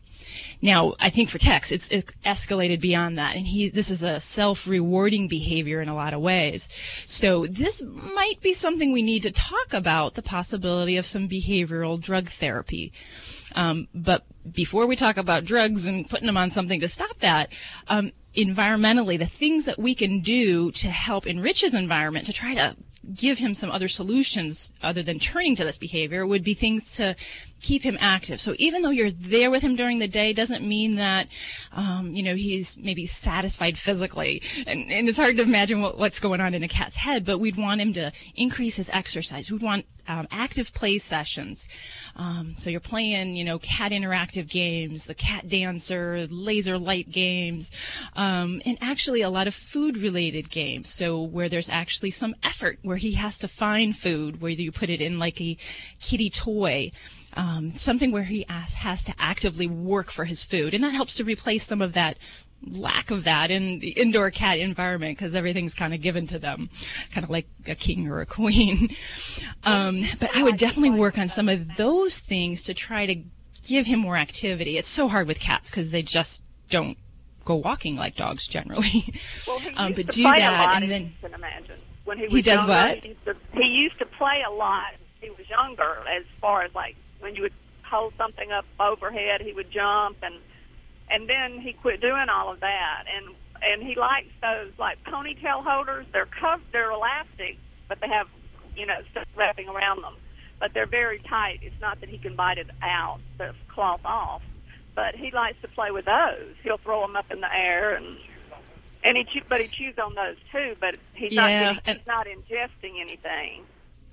[0.62, 4.20] Now, I think for Tex, it's it escalated beyond that, and he this is a
[4.20, 6.68] self-rewarding behavior in a lot of ways.
[7.04, 12.00] So this might be something we need to talk about: the possibility of some behavioral
[12.00, 12.92] drug therapy.
[13.54, 17.50] Um, but before we talk about drugs and putting them on something to stop that,
[17.88, 22.54] um, environmentally, the things that we can do to help enrich his environment to try
[22.54, 22.76] to
[23.14, 27.14] give him some other solutions other than turning to this behavior would be things to
[27.60, 28.40] keep him active.
[28.40, 31.28] So even though you're there with him during the day doesn't mean that,
[31.72, 34.42] um, you know, he's maybe satisfied physically.
[34.66, 37.38] And, and it's hard to imagine what, what's going on in a cat's head, but
[37.38, 39.50] we'd want him to increase his exercise.
[39.50, 41.66] We'd want um, active play sessions.
[42.14, 47.70] Um, so you're playing, you know, cat interactive games, the cat dancer, laser light games,
[48.14, 50.90] um, and actually a lot of food related games.
[50.90, 54.90] So where there's actually some effort, where he has to find food, where you put
[54.90, 55.56] it in like a
[56.00, 56.92] kitty toy.
[57.36, 61.14] Um, something where he has, has to actively work for his food, and that helps
[61.16, 62.16] to replace some of that
[62.64, 66.70] lack of that in the indoor cat environment because everything's kind of given to them,
[67.12, 68.94] kind of like a king or a queen.
[69.64, 73.22] Um, but I would definitely work on some of those things to try to
[73.66, 74.78] give him more activity.
[74.78, 76.96] It's so hard with cats because they just don't
[77.44, 79.14] go walking like dogs generally.
[79.46, 81.78] Well, um, but do that, and then can imagine.
[82.04, 82.98] When he was He does younger, what?
[82.98, 84.92] He used, to, he used to play a lot.
[85.20, 86.96] When he was younger, as far as like
[87.26, 90.36] when you would hold something up overhead, he would jump, and
[91.10, 93.02] and then he quit doing all of that.
[93.14, 96.06] And and he likes those like ponytail holders.
[96.12, 97.58] They're cuff, they're elastic,
[97.88, 98.28] but they have
[98.76, 100.14] you know stuff wrapping around them.
[100.60, 101.58] But they're very tight.
[101.62, 104.42] It's not that he can bite it out, the cloth off.
[104.94, 106.54] but he likes to play with those.
[106.62, 108.06] He'll throw them up in the air and
[109.04, 110.76] and he chew, but he chews on those too.
[110.80, 113.64] But he's not Yeah, getting, and- he's not ingesting anything.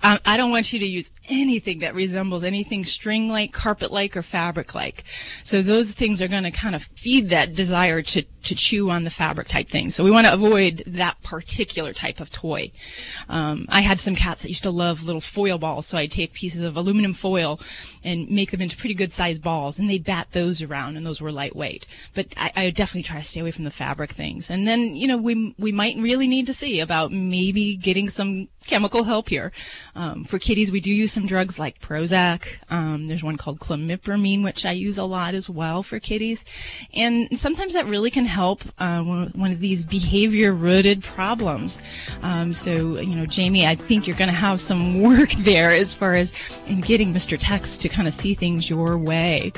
[0.04, 4.16] I, I don't want you to use anything that resembles anything string like, carpet like,
[4.16, 5.04] or fabric like.
[5.42, 9.04] So those things are going to kind of feed that desire to, to chew on
[9.04, 9.88] the fabric type thing.
[9.88, 12.70] So we want to avoid that particular type of toy.
[13.30, 16.34] Um, I had some cats that used to love little foil balls, so I'd take
[16.34, 17.58] pieces of aluminum foil
[18.04, 21.20] and make them into pretty good sized balls, and they'd bat those around, and those
[21.20, 21.86] were lightweight.
[22.14, 24.50] But I, I would definitely try to stay away from the fabric things.
[24.50, 28.48] And then, you know, we we might really need to see about maybe getting some
[28.66, 29.52] chemical help here.
[29.94, 32.56] Um, for kitties, we do use some drugs like Prozac.
[32.70, 36.44] Um, there's one called clomipramine, which I use a lot as well for kitties.
[36.92, 41.80] And sometimes that really can help uh, one of these behavior-rooted problems.
[42.22, 45.94] Um, so, you know, Jamie, I think you're going to have some work there as
[45.94, 46.32] far as
[46.68, 47.36] in getting Mr.
[47.38, 49.52] Tex to kind of see things your way.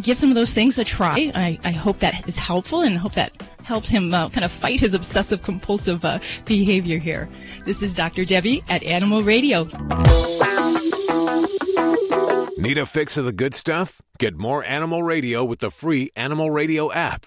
[0.00, 1.30] Give some of those things a try.
[1.34, 4.80] I, I hope that is helpful and hope that helps him uh, kind of fight
[4.80, 7.28] his obsessive compulsive uh, behavior here.
[7.64, 8.24] This is Dr.
[8.24, 9.64] Debbie at Animal Radio.
[12.56, 14.00] Need a fix of the good stuff?
[14.18, 17.26] Get more Animal Radio with the free Animal Radio app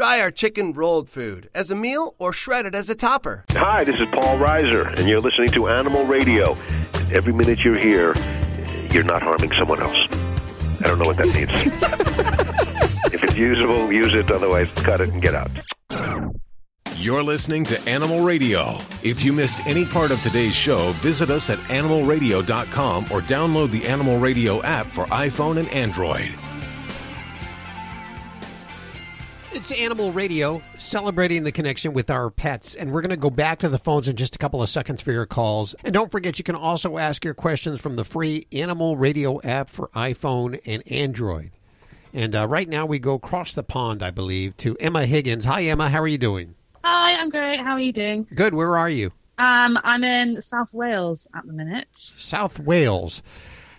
[0.00, 3.44] Try our chicken rolled food as a meal or shredded as a topper.
[3.50, 6.52] Hi, this is Paul Reiser, and you're listening to Animal Radio.
[7.12, 8.14] Every minute you're here,
[8.92, 10.08] you're not harming someone else.
[10.80, 11.50] I don't know what that means.
[13.12, 14.30] if it's usable, use it.
[14.30, 15.50] Otherwise, cut it and get out.
[16.96, 18.78] You're listening to Animal Radio.
[19.02, 23.86] If you missed any part of today's show, visit us at animalradio.com or download the
[23.86, 26.34] Animal Radio app for iPhone and Android.
[29.60, 32.74] It's Animal Radio celebrating the connection with our pets.
[32.74, 35.02] And we're going to go back to the phones in just a couple of seconds
[35.02, 35.74] for your calls.
[35.84, 39.68] And don't forget, you can also ask your questions from the free Animal Radio app
[39.68, 41.50] for iPhone and Android.
[42.14, 45.44] And uh, right now we go across the pond, I believe, to Emma Higgins.
[45.44, 45.90] Hi, Emma.
[45.90, 46.54] How are you doing?
[46.82, 47.60] Hi, I'm great.
[47.60, 48.26] How are you doing?
[48.34, 48.54] Good.
[48.54, 49.12] Where are you?
[49.36, 51.86] Um, I'm in South Wales at the minute.
[51.92, 53.22] South Wales.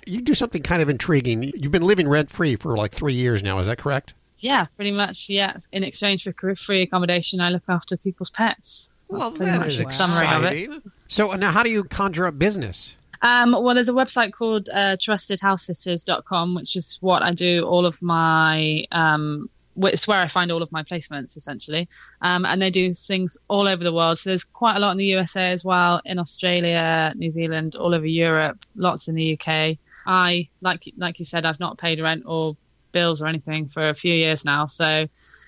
[0.06, 1.42] You do something kind of intriguing.
[1.42, 3.58] You've been living rent free for like three years now.
[3.58, 4.14] Is that correct?
[4.42, 5.30] Yeah, pretty much.
[5.30, 8.90] Yeah, in exchange for free accommodation, I look after people's pets.
[9.08, 10.64] Well, That's pretty that is the summary of it.
[10.64, 10.92] exciting.
[11.08, 12.96] So now, how do you conjure up business?
[13.22, 18.02] Um, well, there's a website called uh, trustedhousesitters.com, which is what I do all of
[18.02, 18.86] my.
[18.92, 19.50] Um,
[19.84, 21.88] it's where I find all of my placements essentially,
[22.22, 24.20] um, and they do things all over the world.
[24.20, 27.96] So there's quite a lot in the USA as well, in Australia, New Zealand, all
[27.96, 29.78] over Europe, lots in the UK.
[30.06, 32.54] I like like you said, I've not paid rent or
[32.92, 35.08] bills or anything for a few years now, so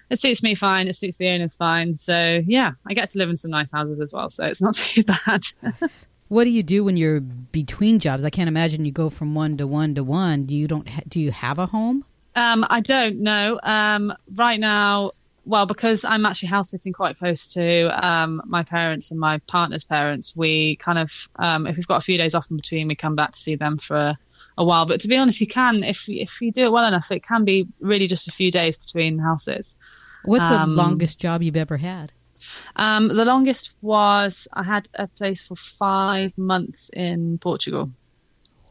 [0.09, 0.87] it suits me fine.
[0.87, 1.95] It suits the owners fine.
[1.97, 4.75] So yeah, I get to live in some nice houses as well, so it's not
[4.75, 5.43] too bad.
[6.29, 8.25] What do you do when you're between jobs?
[8.25, 10.45] I can't imagine you go from one to one to one.
[10.45, 12.05] Do you don't ha- do you have a home?
[12.35, 13.59] Um, I don't know.
[13.61, 15.11] Um, right now,
[15.45, 19.83] well, because I'm actually house sitting quite close to um, my parents and my partner's
[19.83, 22.95] parents, we kind of, um, if we've got a few days off in between, we
[22.95, 24.15] come back to see them for
[24.57, 24.85] a, while.
[24.85, 27.43] But to be honest, you can, if if you do it well enough, it can
[27.45, 29.75] be really just a few days between houses.
[30.25, 32.11] What's the Um, longest job you've ever had?
[32.75, 37.91] Um, the longest was I had a place for five months in Portugal.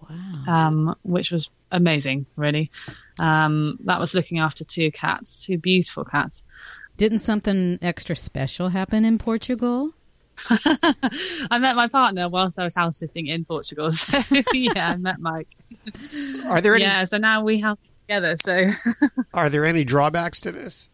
[0.09, 0.33] Wow.
[0.49, 2.71] Um, which was amazing, really.
[3.19, 6.43] Um, that was looking after two cats, two beautiful cats.
[6.97, 9.93] Didn't something extra special happen in Portugal?
[11.51, 13.91] I met my partner whilst I was house sitting in Portugal.
[14.03, 14.19] So
[14.53, 15.49] yeah, I met Mike.
[16.47, 18.37] Are there any- Yeah, so now we house together.
[18.45, 18.71] So
[19.35, 20.89] Are there any drawbacks to this?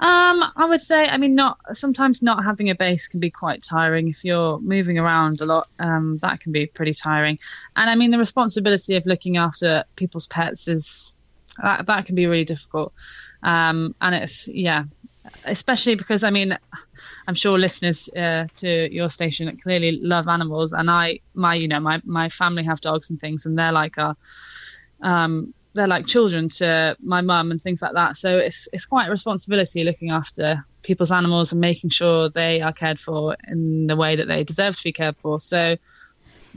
[0.00, 3.62] Um, I would say, I mean, not sometimes not having a base can be quite
[3.62, 5.68] tiring if you're moving around a lot.
[5.78, 7.38] Um, that can be pretty tiring,
[7.76, 11.16] and I mean, the responsibility of looking after people's pets is
[11.62, 12.92] that that can be really difficult.
[13.42, 14.84] Um, and it's yeah,
[15.44, 16.56] especially because I mean,
[17.26, 21.80] I'm sure listeners uh, to your station clearly love animals, and I my you know
[21.80, 24.16] my my family have dogs and things, and they're like our
[25.02, 28.16] um, they're like children to my mum and things like that.
[28.16, 32.72] So it's it's quite a responsibility looking after people's animals and making sure they are
[32.72, 35.40] cared for in the way that they deserve to be cared for.
[35.40, 35.76] So,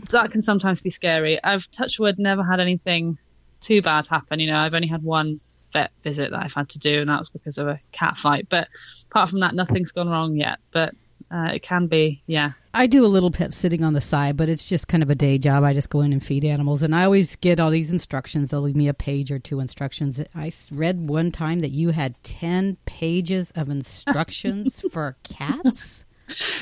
[0.04, 1.44] so that can sometimes be scary.
[1.44, 3.18] I've touched wood, never had anything
[3.60, 4.40] too bad happen.
[4.40, 5.40] You know, I've only had one
[5.74, 8.48] vet visit that I've had to do, and that was because of a cat fight.
[8.50, 8.68] But
[9.10, 10.60] apart from that, nothing's gone wrong yet.
[10.72, 10.94] But
[11.30, 12.54] uh, it can be, yeah.
[12.74, 15.16] I do a little pet sitting on the side, but it's just kind of a
[15.16, 15.64] day job.
[15.64, 18.52] I just go in and feed animals, and I always get all these instructions.
[18.52, 20.22] They'll leave me a page or two instructions.
[20.36, 26.06] I read one time that you had ten pages of instructions for cats.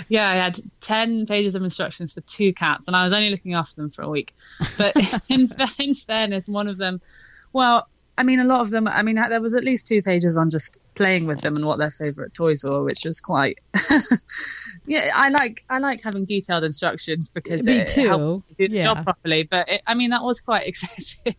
[0.10, 3.56] Yeah, I had 10 pages of instructions for two cats, and I was only looking
[3.56, 4.36] after them for a week.
[4.78, 4.96] But
[5.30, 5.50] in,
[5.80, 7.02] in fairness, one of them,
[7.52, 7.88] well,
[8.18, 10.50] I mean, a lot of them, I mean, there was at least two pages on
[10.50, 13.58] just playing with them and what their favourite toys were, which was quite.
[14.86, 18.02] yeah, I like I like having detailed instructions because Me it, too.
[18.02, 18.84] it helps you do the Yeah.
[18.94, 19.44] job properly.
[19.44, 21.36] But it, I mean, that was quite excessive.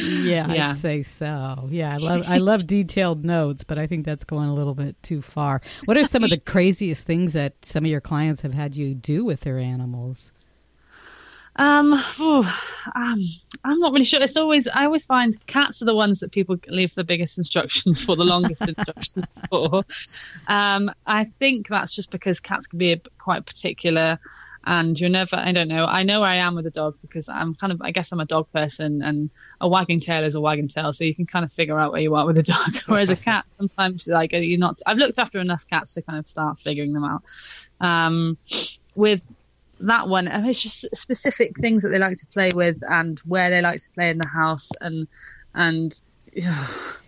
[0.00, 0.70] Yeah, Yeah.
[0.70, 1.68] I'd say so.
[1.70, 5.00] Yeah, I love I love detailed notes, but I think that's going a little bit
[5.02, 5.60] too far.
[5.84, 8.94] What are some of the craziest things that some of your clients have had you
[8.94, 10.32] do with their animals?
[11.56, 13.18] Um, um,
[13.64, 14.22] I'm not really sure.
[14.22, 18.02] It's always I always find cats are the ones that people leave the biggest instructions
[18.02, 19.84] for, the longest instructions for.
[20.48, 24.18] Um, I think that's just because cats can be a, quite particular,
[24.64, 25.36] and you're never.
[25.36, 25.84] I don't know.
[25.84, 27.82] I know where I am with a dog because I'm kind of.
[27.82, 29.28] I guess I'm a dog person, and
[29.60, 32.00] a wagging tail is a wagging tail, so you can kind of figure out where
[32.00, 32.76] you are with a dog.
[32.86, 34.80] Whereas a cat, sometimes like you're not.
[34.86, 37.22] I've looked after enough cats to kind of start figuring them out.
[37.80, 38.38] Um,
[38.94, 39.20] with
[39.86, 43.50] that one, mean, it's just specific things that they like to play with and where
[43.50, 45.06] they like to play in the house and
[45.54, 46.00] and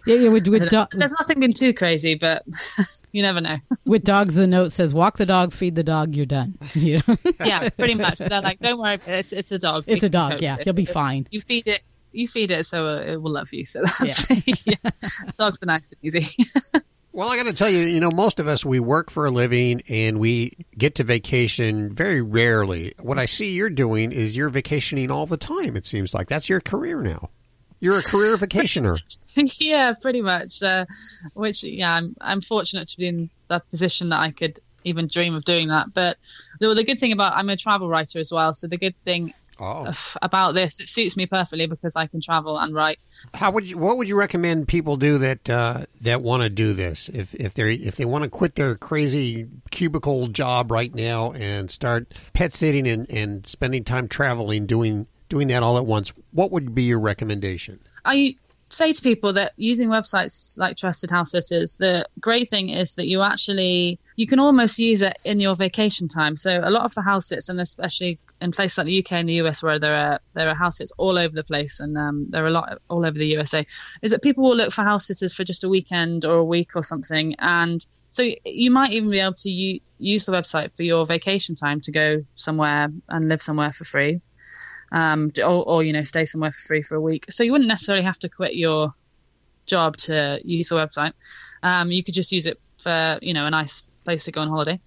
[0.06, 0.28] Yeah, yeah.
[0.28, 2.44] With, with, do- there's nothing been too crazy, but
[3.12, 3.56] you never know.
[3.86, 7.16] with dogs, the note says, "Walk the dog, feed the dog, you're done." You know?
[7.42, 8.18] yeah, pretty much.
[8.18, 9.84] They're like, don't worry, it's it's a dog.
[9.86, 10.56] It's a dog, yeah.
[10.58, 10.66] it.
[10.66, 11.26] You'll be fine.
[11.30, 11.82] You feed it.
[12.12, 13.64] You feed it, so it will love you.
[13.64, 14.28] So that's
[14.66, 14.74] yeah.
[15.38, 16.28] Dogs are nice and easy.
[17.14, 19.30] Well, I got to tell you, you know, most of us we work for a
[19.30, 22.92] living and we get to vacation very rarely.
[23.00, 25.76] What I see you're doing is you're vacationing all the time.
[25.76, 27.30] It seems like that's your career now.
[27.78, 28.98] You're a career vacationer.
[29.36, 30.60] yeah, pretty much.
[30.60, 30.86] Uh,
[31.34, 35.36] which, yeah, I'm I'm fortunate to be in that position that I could even dream
[35.36, 35.94] of doing that.
[35.94, 36.16] But
[36.58, 38.54] the, the good thing about I'm a travel writer as well.
[38.54, 39.92] So the good thing Oh.
[40.22, 42.98] about this, it suits me perfectly because I can travel and write.
[43.34, 43.78] How would you?
[43.78, 47.08] What would you recommend people do that uh, that want to do this?
[47.08, 51.70] If if they if they want to quit their crazy cubicle job right now and
[51.70, 56.50] start pet sitting and, and spending time traveling, doing doing that all at once, what
[56.50, 57.80] would be your recommendation?
[58.04, 58.36] I
[58.70, 63.06] say to people that using websites like Trusted House Sitters, the great thing is that
[63.06, 66.36] you actually you can almost use it in your vacation time.
[66.36, 69.28] So a lot of the house sits, and especially in places like the UK and
[69.28, 72.26] the US, where there are there are house sits all over the place, and um,
[72.28, 73.66] there are a lot all over the USA,
[74.02, 76.76] is that people will look for house sitters for just a weekend or a week
[76.76, 80.84] or something, and so you might even be able to u- use the website for
[80.84, 84.20] your vacation time to go somewhere and live somewhere for free
[84.92, 87.24] um, or, or you know stay somewhere for free for a week.
[87.30, 88.94] So you wouldn't necessarily have to quit your
[89.66, 91.12] job to use the website.
[91.62, 94.48] Um, you could just use it for you know a nice place to go on
[94.48, 94.80] holiday.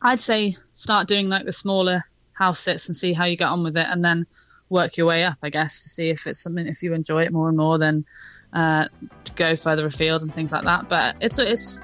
[0.00, 2.04] I'd say start doing like the smaller
[2.34, 4.26] house sits and see how you get on with it, and then
[4.68, 5.38] work your way up.
[5.42, 8.04] I guess to see if it's something if you enjoy it more and more, then
[8.52, 8.88] uh,
[9.36, 10.88] go further afield and things like that.
[10.88, 11.78] But it's it's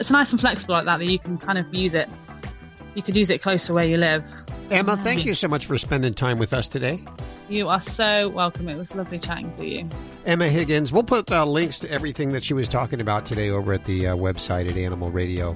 [0.00, 2.08] it's nice and flexible like that that you can kind of use it.
[2.94, 4.24] You could use it close to where you live.
[4.70, 7.00] Emma, thank you so much for spending time with us today.
[7.48, 8.68] You are so welcome.
[8.68, 9.88] It was lovely chatting to you.
[10.24, 10.92] Emma Higgins.
[10.92, 14.08] We'll put uh, links to everything that she was talking about today over at the
[14.08, 15.54] uh, website at animalradio.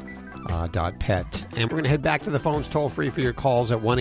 [0.48, 0.66] Uh,
[0.98, 1.46] pet.
[1.56, 3.80] And we're going to head back to the phones toll free for your calls at
[3.80, 3.98] 1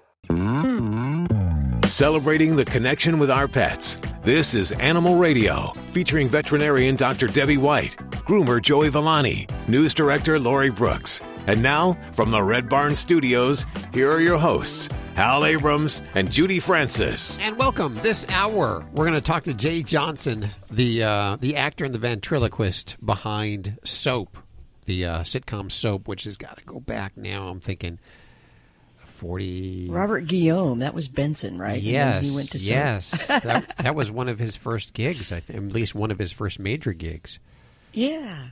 [1.88, 3.98] Celebrating the connection with our pets.
[4.24, 7.28] This is Animal Radio, featuring veterinarian Dr.
[7.28, 11.22] Debbie White, groomer Joey Villani, news director Lori Brooks.
[11.46, 16.60] And now, from the Red Barn Studios, here are your hosts, Hal Abrams and Judy
[16.60, 17.38] Francis.
[17.40, 18.86] And welcome this hour.
[18.94, 23.78] We're going to talk to Jay Johnson, the uh, the actor and the ventriloquist behind
[23.84, 24.38] Soap,
[24.86, 27.50] the uh, sitcom Soap, which has got to go back now.
[27.50, 28.00] I'm thinking
[29.24, 29.88] forty.
[29.90, 31.76] Robert Guillaume, that was Benson, right?
[31.76, 32.70] And Yes, he went to Soap.
[32.70, 33.26] yes.
[33.28, 35.32] that, that was one of his first gigs.
[35.32, 37.40] I think, at least one of his first major gigs.
[37.94, 38.48] yeah.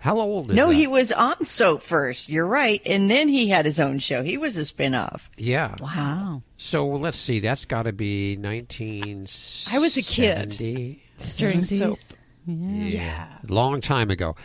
[0.00, 0.74] How old is no, that?
[0.74, 2.28] he was on soap first.
[2.28, 4.22] You're right, and then he had his own show.
[4.22, 5.28] He was a spin-off.
[5.36, 5.74] Yeah.
[5.82, 6.42] Wow.
[6.56, 7.40] So let's see.
[7.40, 9.26] That's got to be 19.
[9.72, 10.50] I was a kid.
[11.36, 11.98] During soap.
[12.46, 13.26] Yeah.
[13.48, 14.36] Long time ago.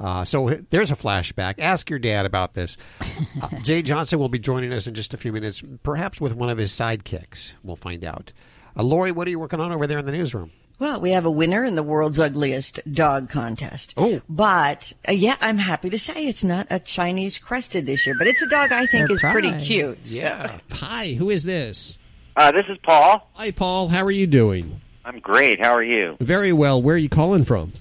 [0.00, 1.56] Uh, so there's a flashback.
[1.58, 2.76] Ask your dad about this.
[3.00, 6.48] Uh, Jay Johnson will be joining us in just a few minutes, perhaps with one
[6.48, 7.52] of his sidekicks.
[7.62, 8.32] We'll find out.
[8.76, 10.52] Uh, Lori, what are you working on over there in the newsroom?
[10.78, 13.92] Well, we have a winner in the world's ugliest dog contest.
[13.98, 14.22] Oh.
[14.30, 18.26] But, uh, yeah, I'm happy to say it's not a Chinese crested this year, but
[18.26, 19.98] it's a dog I think is pretty cute.
[20.06, 20.58] Yeah.
[20.72, 21.98] Hi, who is this?
[22.34, 23.28] Uh, this is Paul.
[23.34, 23.88] Hi, Paul.
[23.88, 24.80] How are you doing?
[25.04, 25.60] I'm great.
[25.62, 26.16] How are you?
[26.20, 26.80] Very well.
[26.80, 27.74] Where are you calling from?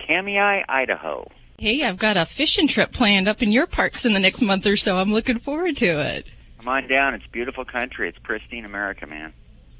[0.00, 1.30] Kamiah, Idaho.
[1.58, 4.66] Hey, I've got a fishing trip planned up in your parks in the next month
[4.66, 4.98] or so.
[4.98, 6.26] I'm looking forward to it.
[6.58, 7.14] Come on down.
[7.14, 8.10] It's beautiful country.
[8.10, 9.32] It's pristine America, man.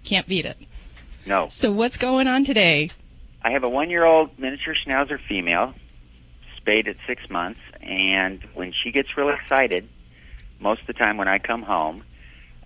[0.02, 0.56] Can't beat it.
[1.26, 1.48] No.
[1.48, 2.92] So what's going on today?
[3.42, 5.74] I have a one-year-old miniature schnauzer female,
[6.56, 9.86] spayed at six months, and when she gets real excited,
[10.58, 12.04] most of the time when I come home,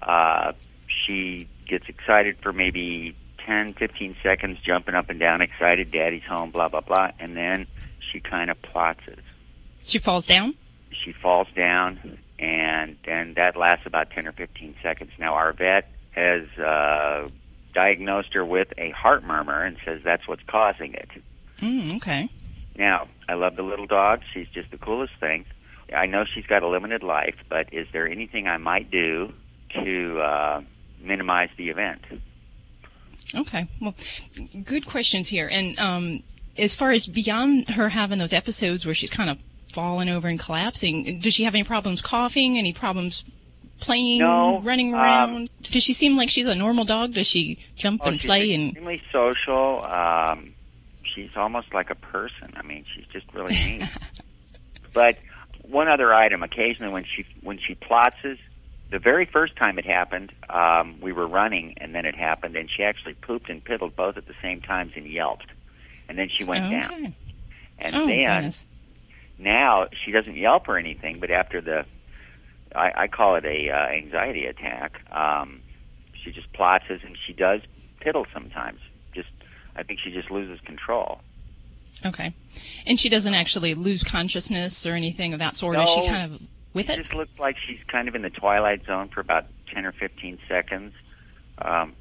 [0.01, 0.53] uh,
[0.87, 6.53] she gets excited for maybe 10, 15 seconds, jumping up and down, excited, daddy's home,
[6.53, 7.67] blah, blah, blah, and then
[8.11, 9.21] she kind of plotzes.
[9.83, 10.55] She falls down?
[10.91, 15.13] She falls down, and then that lasts about 10 or 15 seconds.
[15.19, 17.29] Now, our vet has uh,
[17.75, 21.09] diagnosed her with a heart murmur and says that's what's causing it.
[21.61, 22.29] Mm, okay.
[22.77, 24.21] Now, I love the little dog.
[24.33, 25.45] She's just the coolest thing.
[25.95, 29.33] I know she's got a limited life, but is there anything I might do
[29.75, 30.63] to uh,
[31.03, 32.03] minimize the event?
[33.35, 33.69] Okay.
[33.81, 33.95] Well,
[34.65, 35.49] good questions here.
[35.51, 36.23] And um,
[36.61, 39.39] as far as beyond her having those episodes where she's kind of
[39.73, 42.59] falling over and collapsing, does she have any problems coughing?
[42.59, 43.25] Any problems
[43.81, 45.51] playing, No, running um, around?
[45.63, 47.15] does she seem like she's a normal dog?
[47.15, 49.85] Does she jump Oh, and she's play and extremely social.
[49.85, 50.55] Um,
[51.15, 52.53] she's almost like a person.
[52.57, 53.89] I mean, she's just really neat.
[54.93, 55.17] but
[55.63, 58.39] one other item: occasionally, when she when she plotzes,
[58.91, 62.69] the very first time it happened, um, we were running, and then it happened, and
[62.69, 65.47] she actually pooped and piddled both at the same times and yelped,
[66.11, 66.85] and then she went down.
[66.93, 67.15] Okay.
[67.79, 68.67] And Oh, then goodness.
[69.39, 71.87] now she doesn't yelp or anything, but after the,
[72.75, 75.01] I, I call it a uh, anxiety attack.
[75.11, 75.61] Um,
[76.23, 77.63] she just plotzes and she does
[78.05, 78.81] piddle sometimes.
[79.15, 79.31] Just,
[79.75, 81.21] I think she just loses control.
[82.05, 82.35] Okay.
[82.87, 85.79] And she doesn't actually lose consciousness or anything of that sort.
[85.79, 86.07] Is she No.
[86.09, 86.43] kind of
[86.75, 86.99] with it?
[86.99, 90.39] Just looks like she's kind of in the twilight zone for about ten or fifteen
[90.49, 90.93] seconds.
[91.59, 91.95] Um,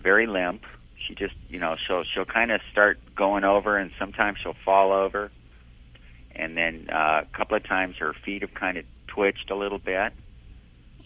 [0.00, 0.62] very limp.
[1.06, 4.92] She just, you know, she'll she'll kind of start going over, and sometimes she'll fall
[4.92, 5.30] over,
[6.34, 9.78] and then uh, a couple of times her feet have kind of twitched a little
[9.78, 10.12] bit,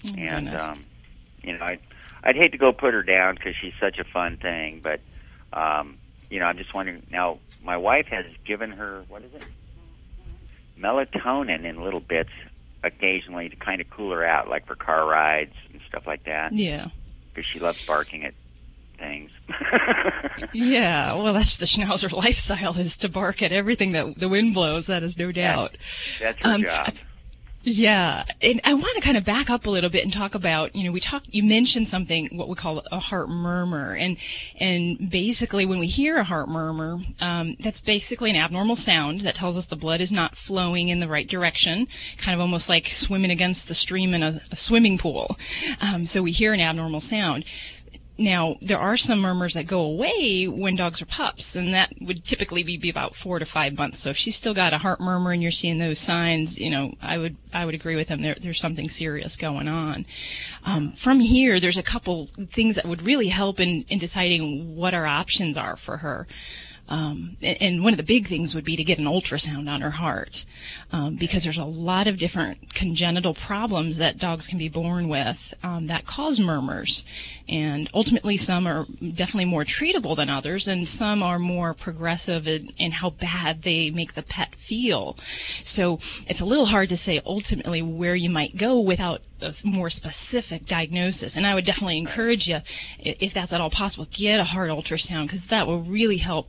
[0.07, 0.63] Oh, and goodness.
[0.63, 0.85] um,
[1.43, 1.81] you know, I'd
[2.25, 5.01] I'd hate to go put her down because she's such a fun thing, but
[5.53, 5.99] um,
[6.31, 7.03] you know, I'm just wondering.
[7.11, 9.43] Now, my wife has given her what is it?
[10.79, 12.31] Melatonin in little bits
[12.83, 16.53] occasionally to kind of cool her out, like for car rides and stuff like that.
[16.55, 16.89] Yeah.
[17.35, 18.33] because she loves barking at
[19.01, 19.31] things.
[20.53, 24.87] Yeah, well, that's the Schnauzer lifestyle is to bark at everything that the wind blows.
[24.87, 25.77] That is no doubt.
[26.19, 26.95] That's her Um, job.
[27.63, 30.75] Yeah, and I want to kind of back up a little bit and talk about,
[30.75, 34.17] you know, we talked, you mentioned something, what we call a heart murmur, and
[34.59, 39.35] and basically when we hear a heart murmur, um, that's basically an abnormal sound that
[39.35, 41.87] tells us the blood is not flowing in the right direction,
[42.17, 45.37] kind of almost like swimming against the stream in a, a swimming pool.
[45.83, 47.45] Um, so we hear an abnormal sound.
[48.21, 52.23] Now, there are some murmurs that go away when dogs are pups, and that would
[52.23, 54.01] typically be, be about four to five months.
[54.01, 56.93] So if she's still got a heart murmur and you're seeing those signs, you know,
[57.01, 58.21] I would I would agree with them.
[58.21, 60.05] There, there's something serious going on.
[60.67, 64.93] Um, from here, there's a couple things that would really help in, in deciding what
[64.93, 66.27] our options are for her.
[66.91, 69.93] Um, and, one of the big things would be to get an ultrasound on her
[69.93, 70.45] heart,
[70.91, 75.55] um, because there's a lot of different congenital problems that dogs can be born with
[75.63, 77.05] um, that cause murmurs,
[77.51, 82.73] and ultimately some are definitely more treatable than others, and some are more progressive in,
[82.79, 85.19] in how bad they make the pet feel.
[85.65, 85.99] So
[86.29, 90.65] it's a little hard to say ultimately where you might go without a more specific
[90.65, 91.37] diagnosis.
[91.37, 92.59] And I would definitely encourage you,
[93.01, 96.49] if that's at all possible, get a heart ultrasound because that will really help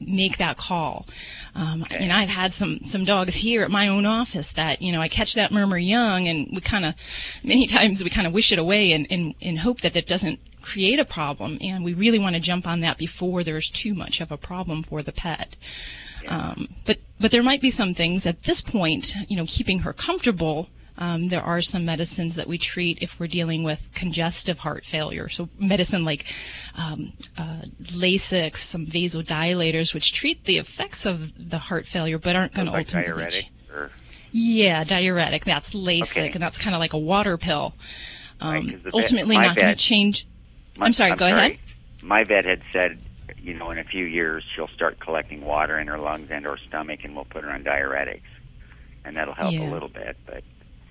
[0.00, 1.06] make that call.
[1.54, 5.00] Um, and I've had some some dogs here at my own office that you know
[5.00, 6.94] I catch that murmur young, and we kind of
[7.44, 10.40] many times we kind of wish it away and, and and hope that it doesn't
[10.60, 11.58] create a problem.
[11.60, 14.82] And we really want to jump on that before there's too much of a problem
[14.82, 15.56] for the pet.
[16.28, 19.92] Um, but but there might be some things at this point, you know, keeping her
[19.92, 20.68] comfortable.
[21.00, 25.28] Um, there are some medicines that we treat if we're dealing with congestive heart failure.
[25.28, 26.26] So medicine like
[26.76, 32.52] um, uh, Lasix, some vasodilators, which treat the effects of the heart failure, but aren't
[32.52, 33.12] going to Like ultimately.
[33.14, 33.46] diuretic?
[33.74, 33.90] Or,
[34.30, 35.44] Yeah, diuretic.
[35.46, 36.30] That's Lasix, Okay.
[36.32, 37.74] and that's kind of like a water pill.
[38.40, 40.26] Um, vet- ultimately, my not going to change.
[40.76, 41.10] My- I'm sorry.
[41.12, 41.32] go sorry.
[41.32, 41.58] ahead.
[42.02, 42.98] My vet had said,
[43.42, 46.58] you know, in a few years she'll start collecting water in her lungs and her
[46.68, 48.20] stomach, and we'll put her on diuretics,
[49.04, 49.62] and that'll help Yeah.
[49.62, 50.16] a little bit.
[50.26, 50.44] But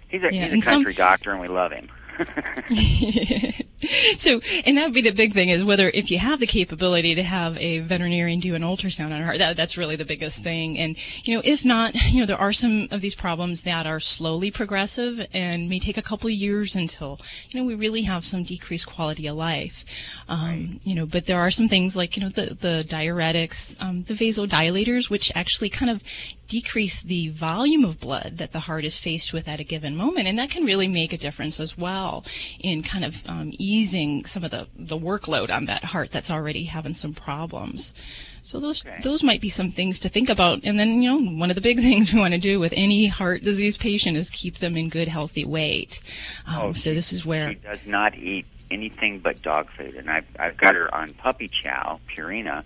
[0.10, 1.88] he's a Yeah, he's a and some- country doctor, and we love him.
[4.18, 7.16] so, and that would be the big thing is whether if you have the capability
[7.16, 10.78] to have a veterinarian do an ultrasound on her, that, that's really the biggest thing.
[10.78, 14.02] And, you know, if not, you know, there are some of these problems that are
[14.02, 18.26] slowly progressive and may take a couple of years until, you know, we really have
[18.26, 19.86] some decreased quality of life.
[20.28, 24.04] Um, You know, but there are some things like, you know, the, the diuretics, um,
[24.04, 26.04] the vasodilators, which actually kind of
[26.50, 30.28] decrease the volume of blood that the heart is faced with at a given moment.
[30.28, 32.26] And that can really make a difference as well
[32.60, 36.64] in kind of um, easing some of the, the workload on that heart that's already
[36.66, 37.94] having some problems.
[38.42, 40.62] So those those might be some things to think about.
[40.64, 43.08] And then, you know, one of the big things we want to do with any
[43.08, 46.02] heart disease patient is keep them in good, healthy weight.
[46.48, 50.26] Um, so this is where She does not eat anything but dog food, and I've
[50.40, 52.64] I've got her on puppy chow, Purina,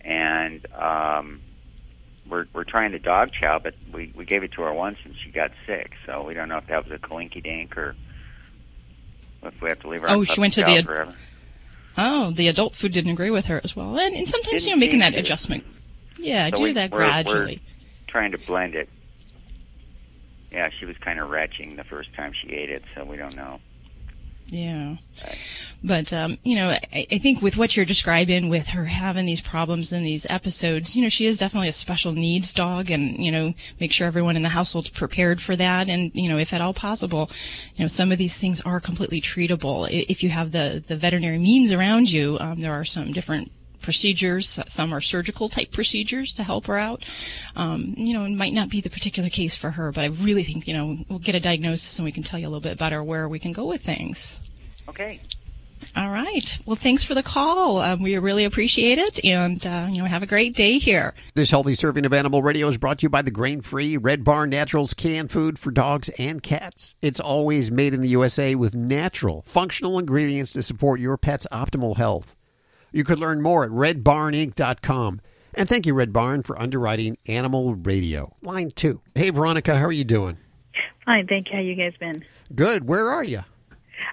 [0.00, 1.40] and um,
[2.30, 5.14] we're we're trying the dog chow, but we we gave it to her once and
[5.22, 7.94] she got sick, so we don't know if that was a coinky dink or
[9.42, 10.08] if we have to leave her.
[10.10, 11.14] Oh, she went to the- forever.
[11.98, 13.98] Oh, the adult food didn't agree with her as well.
[13.98, 15.18] And, and sometimes, you know, making that to.
[15.18, 15.64] adjustment.
[16.18, 17.60] Yeah, So do we- that we're- we're gradually.
[18.06, 18.88] trying to blend it.
[20.52, 23.34] Yeah, she was kind of retching the first time she ate it, so we don't
[23.36, 23.60] know.
[24.50, 24.96] Yeah.
[25.82, 29.40] But, um, you know, I, I think with what you're describing with her having these
[29.40, 33.30] problems in these episodes, you know, she is definitely a special needs dog and, you
[33.30, 35.88] know, make sure everyone in the household's prepared for that.
[35.88, 37.30] And, you know, if at all possible,
[37.76, 39.88] you know, some of these things are completely treatable.
[39.90, 44.58] If you have the, the veterinary means around you, um, there are some different procedures.
[44.66, 47.04] Some are surgical type procedures to help her out.
[47.56, 50.44] Um, you know, it might not be the particular case for her, but I really
[50.44, 52.78] think, you know, we'll get a diagnosis and we can tell you a little bit
[52.78, 54.40] better where we can go with things.
[54.88, 55.20] Okay.
[55.96, 56.58] All right.
[56.66, 57.78] Well, thanks for the call.
[57.78, 61.14] Um, we really appreciate it, and uh, you know, have a great day here.
[61.34, 64.50] This healthy serving of Animal Radio is brought to you by the grain-free Red Barn
[64.50, 66.94] Naturals canned food for dogs and cats.
[67.02, 71.96] It's always made in the USA with natural, functional ingredients to support your pet's optimal
[71.96, 72.36] health.
[72.92, 75.20] You could learn more at redbarninc.com.
[75.54, 78.36] And thank you, Red Barn, for underwriting Animal Radio.
[78.42, 79.00] Line two.
[79.14, 80.38] Hey, Veronica, how are you doing?
[81.04, 81.56] Fine, thank you.
[81.56, 82.24] How you guys been?
[82.54, 82.88] Good.
[82.88, 83.40] Where are you?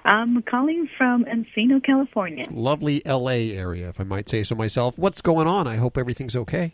[0.03, 2.45] I'm calling from Encino, California.
[2.49, 4.97] Lovely LA area, if I might say so myself.
[4.97, 5.67] What's going on?
[5.67, 6.73] I hope everything's okay.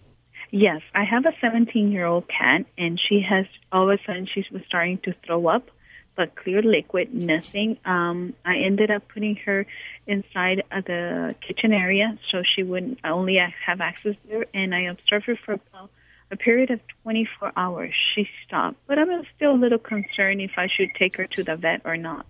[0.51, 4.28] Yes, I have a 17 year old cat, and she has all of a sudden
[4.32, 5.70] she was starting to throw up,
[6.16, 7.78] but clear liquid, nothing.
[7.86, 9.66] Um, I ended up putting her
[10.08, 15.36] inside the kitchen area so she wouldn't only have access there, and I observed her
[15.36, 15.89] for about
[16.32, 17.93] a period of 24 hours.
[18.14, 21.43] She stopped, but I was still a little concerned if I should take her to
[21.43, 22.26] the vet or not.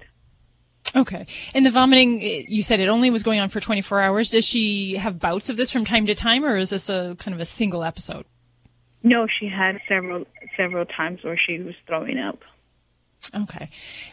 [0.95, 1.25] Okay.
[1.53, 4.29] And the vomiting, you said it only was going on for 24 hours.
[4.29, 7.33] Does she have bouts of this from time to time, or is this a kind
[7.33, 8.25] of a single episode?
[9.01, 12.39] No, she had several several times where she was throwing up.
[13.35, 13.69] Okay.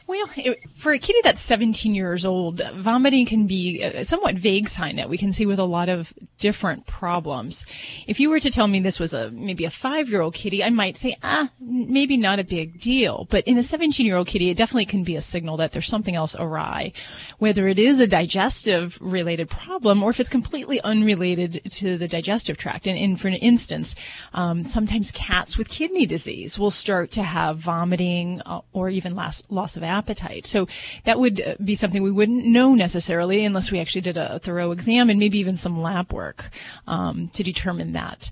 [0.07, 4.69] Well, it, for a kitty that's 17 years old, vomiting can be a somewhat vague
[4.69, 7.67] sign that we can see with a lot of different problems.
[8.07, 10.97] If you were to tell me this was a maybe a five-year-old kitty, I might
[10.97, 13.27] say, ah, maybe not a big deal.
[13.31, 16.35] But in a 17-year-old kitty, it definitely can be a signal that there's something else
[16.39, 16.93] awry,
[17.39, 22.87] whether it is a digestive-related problem or if it's completely unrelated to the digestive tract.
[22.87, 23.95] And, and for an instance,
[24.33, 29.43] um, sometimes cats with kidney disease will start to have vomiting uh, or even loss,
[29.49, 30.47] loss of appetite.
[30.47, 30.69] So
[31.05, 34.73] that would uh, be something we wouldn't know necessarily unless we actually did a thorough
[34.73, 36.51] exam and maybe even some lab work
[36.87, 38.31] um, to determine that.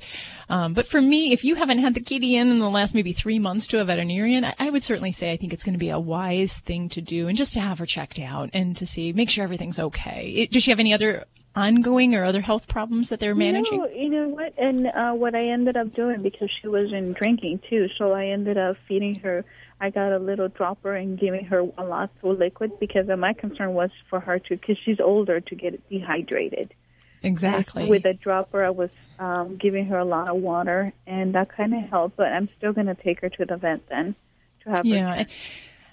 [0.51, 3.13] Um, but for me, if you haven't had the kitty in in the last maybe
[3.13, 5.79] three months to a veterinarian, I, I would certainly say I think it's going to
[5.79, 8.87] be a wise thing to do and just to have her checked out and to
[8.87, 10.33] see, make sure everything's okay.
[10.37, 11.25] It, does she have any other
[11.59, 13.79] ongoing or other health problems that they're managing?
[13.81, 14.55] No, you know what?
[14.57, 18.27] And uh, what I ended up doing because she was in drinking too, so I
[18.27, 19.45] ended up feeding her.
[19.81, 23.33] I got a little dropper and giving her a lot of liquid because uh, my
[23.33, 26.75] concern was for her to, because she's older, to get dehydrated.
[27.23, 27.87] Exactly.
[27.87, 31.75] With a dropper, I was um, giving her a lot of water, and that kind
[31.75, 32.17] of helped.
[32.17, 34.15] But I'm still going to take her to the vet then
[34.63, 35.25] to have her Yeah.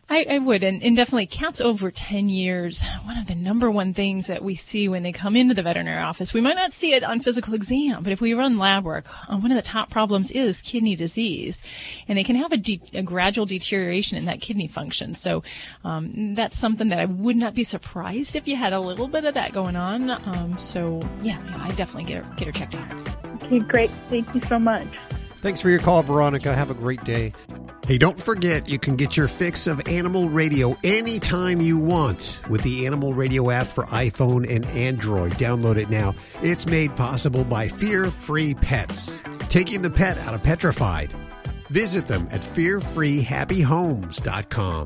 [0.08, 3.94] I, I would, and, and definitely cats over 10 years, one of the number one
[3.94, 6.94] things that we see when they come into the veterinary office, we might not see
[6.94, 9.90] it on physical exam, but if we run lab work, uh, one of the top
[9.90, 11.64] problems is kidney disease.
[12.08, 15.16] And they can have a, de- a gradual deterioration in that kidney function.
[15.16, 15.42] So
[15.84, 19.26] um, that's something that I would not be surprised if you had a little bit
[19.26, 20.12] of that going on.
[20.12, 23.44] Um, so, yeah, yeah, I definitely get her, get her checked out.
[23.44, 23.90] Okay, great.
[24.10, 24.88] Thank you so much.
[25.42, 26.54] Thanks for your call, Veronica.
[26.54, 27.34] Have a great day.
[27.88, 32.64] Hey, don't forget you can get your fix of Animal Radio anytime you want with
[32.64, 35.34] the Animal Radio app for iPhone and Android.
[35.34, 36.16] Download it now.
[36.42, 41.14] It's made possible by Fear Free Pets, taking the pet out of petrified.
[41.70, 44.86] Visit them at fearfreehappyhomes.com.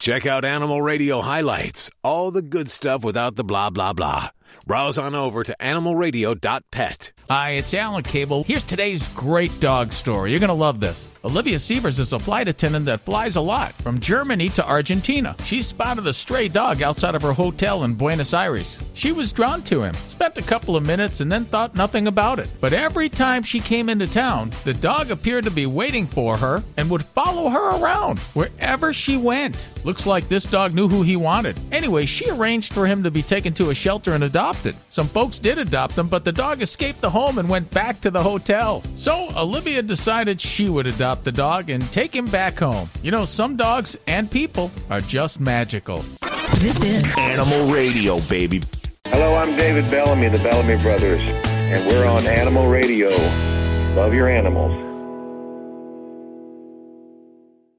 [0.00, 4.30] Check out Animal Radio highlights, all the good stuff without the blah, blah, blah.
[4.66, 7.12] Browse on over to animalradio.pet.
[7.30, 8.42] Hi, it's Alan Cable.
[8.42, 10.30] Here's today's great dog story.
[10.30, 11.06] You're going to love this.
[11.24, 15.34] Olivia Sievers is a flight attendant that flies a lot from Germany to Argentina.
[15.42, 18.78] She spotted a stray dog outside of her hotel in Buenos Aires.
[18.94, 22.38] She was drawn to him, spent a couple of minutes, and then thought nothing about
[22.38, 22.48] it.
[22.60, 26.62] But every time she came into town, the dog appeared to be waiting for her
[26.76, 29.68] and would follow her around wherever she went.
[29.84, 31.58] Looks like this dog knew who he wanted.
[31.72, 34.76] Anyway, she arranged for him to be taken to a shelter and adopted.
[34.88, 38.10] Some folks did adopt him, but the dog escaped the home and went back to
[38.12, 38.84] the hotel.
[38.94, 42.88] So Olivia decided she would adopt the dog and take him back home.
[43.02, 46.04] You know, some dogs and people are just magical.
[46.60, 48.62] This is Animal Radio, baby.
[49.06, 53.10] Hello, I'm David Bellamy, the Bellamy Brothers, and we're on Animal Radio.
[53.94, 54.87] Love your animals.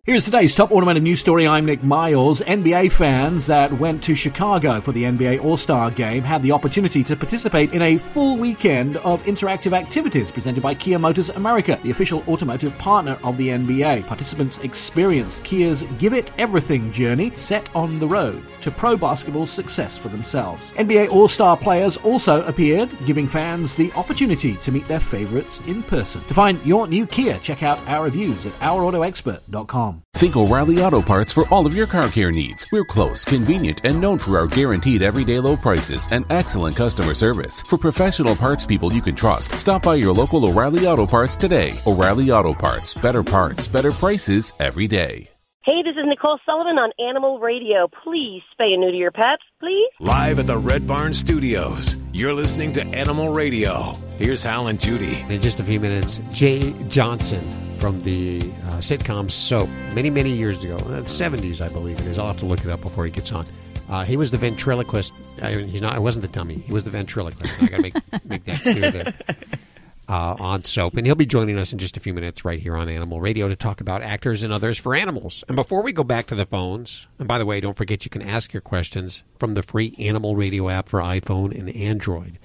[0.09, 1.47] Here's today's top automotive news story.
[1.47, 2.41] I'm Nick Miles.
[2.41, 7.03] NBA fans that went to Chicago for the NBA All Star game had the opportunity
[7.03, 11.91] to participate in a full weekend of interactive activities presented by Kia Motors America, the
[11.91, 14.07] official automotive partner of the NBA.
[14.07, 19.95] Participants experienced Kia's Give It Everything journey set on the road to pro basketball success
[19.95, 20.71] for themselves.
[20.71, 25.83] NBA All Star players also appeared, giving fans the opportunity to meet their favorites in
[25.83, 26.23] person.
[26.23, 29.98] To find your new Kia, check out our reviews at ourautoexpert.com.
[30.15, 32.67] Think O'Reilly Auto Parts for all of your car care needs.
[32.71, 37.61] We're close, convenient, and known for our guaranteed everyday low prices and excellent customer service.
[37.61, 41.73] For professional parts people you can trust, stop by your local O'Reilly Auto Parts today.
[41.87, 42.93] O'Reilly Auto Parts.
[42.93, 45.29] Better parts, better prices every day.
[45.69, 47.87] Hey, this is Nicole Sullivan on Animal Radio.
[47.87, 49.87] Please spay and neuter your pets, please.
[49.99, 53.93] Live at the Red Barn Studios, you're listening to Animal Radio.
[54.17, 55.23] Here's Hal and Judy.
[55.29, 60.63] In just a few minutes, Jay Johnson from the uh, sitcom Soap many, many years
[60.63, 62.17] ago, the 70s, I believe it is.
[62.17, 63.45] I'll have to look it up before he gets on.
[63.89, 65.13] Uh, he was the ventriloquist.
[65.43, 65.93] I mean, he's not.
[65.93, 66.55] I wasn't the dummy.
[66.55, 67.61] He was the ventriloquist.
[67.61, 69.13] I got to make make that clear there.
[70.09, 72.75] Uh, on Soap, and he'll be joining us in just a few minutes right here
[72.75, 75.43] on Animal Radio to talk about actors and others for animals.
[75.47, 78.09] And before we go back to the phones, and by the way, don't forget you
[78.09, 82.39] can ask your questions from the free Animal Radio app for iPhone and Android.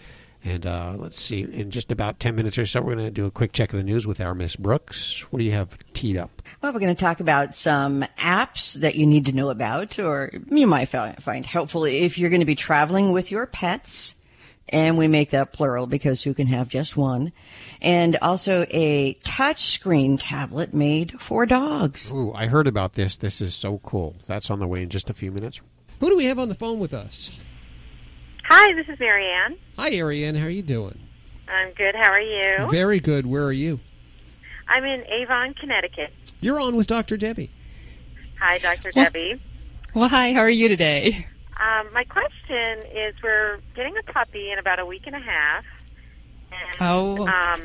[0.44, 3.24] And uh, let's see, in just about 10 minutes or so, we're going to do
[3.24, 5.20] a quick check of the news with our Miss Brooks.
[5.30, 6.42] What do you have teed up?
[6.60, 10.30] Well, we're going to talk about some apps that you need to know about, or
[10.50, 14.16] you might find helpful if you're going to be traveling with your pets.
[14.70, 17.32] And we make that plural because who can have just one.
[17.82, 22.10] And also a touchscreen tablet made for dogs.
[22.10, 23.16] Ooh, I heard about this.
[23.16, 24.16] This is so cool.
[24.26, 25.60] That's on the way in just a few minutes.
[26.00, 27.38] Who do we have on the phone with us?
[28.44, 29.56] Hi, this is Marianne.
[29.78, 30.34] Hi, Ariane.
[30.34, 30.98] How are you doing?
[31.48, 31.94] I'm good.
[31.94, 32.70] How are you?
[32.70, 33.26] Very good.
[33.26, 33.80] Where are you?
[34.68, 36.10] I'm in Avon, Connecticut.
[36.40, 37.16] You're on with Dr.
[37.16, 37.50] Debbie.
[38.40, 38.90] Hi, Dr.
[38.90, 39.40] Debbie.
[39.94, 40.32] Well, hi.
[40.32, 41.26] How are you today?
[41.58, 45.64] Um, my question is we're getting a puppy in about a week and a half.
[46.50, 47.26] And, Oh.
[47.26, 47.62] Um,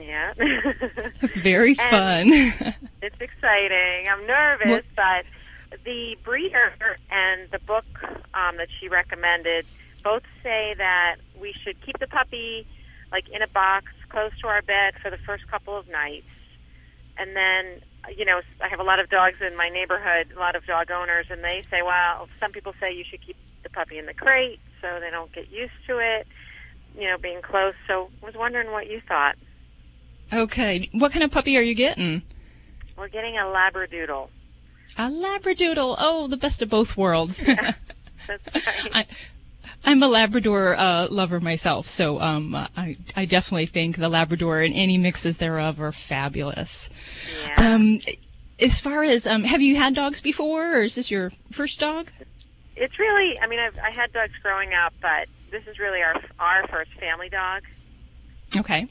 [0.00, 0.32] yeah.
[1.42, 2.28] Very fun.
[3.02, 4.08] it's exciting.
[4.10, 5.24] I'm nervous, but
[5.84, 6.72] the breeder
[7.10, 7.84] and the book
[8.34, 9.66] um, that she recommended
[10.02, 12.66] both say that we should keep the puppy
[13.10, 16.26] like in a box close to our bed for the first couple of nights.
[17.16, 17.80] And then,
[18.16, 20.90] you know, I have a lot of dogs in my neighborhood, a lot of dog
[20.90, 24.14] owners, and they say, well, some people say you should keep the puppy in the
[24.14, 26.26] crate so they don't get used to it,
[26.98, 27.74] you know, being close.
[27.86, 29.36] So I was wondering what you thought.
[30.32, 30.88] Okay.
[30.92, 32.22] What kind of puppy are you getting?
[32.96, 34.28] We're getting a Labradoodle.
[34.96, 35.96] A Labradoodle.
[35.98, 37.36] Oh, the best of both worlds.
[38.26, 38.90] That's right.
[38.94, 39.06] I,
[39.84, 44.74] I'm a Labrador uh, lover myself, so um, I, I definitely think the Labrador and
[44.74, 46.88] any mixes thereof are fabulous.
[47.56, 48.00] Um,
[48.58, 52.10] as far as, um, have you had dogs before, or is this your first dog?
[52.76, 56.20] It's really, I mean, I've, I had dogs growing up, but this is really our
[56.40, 57.62] our first family dog.
[58.56, 58.88] Okay.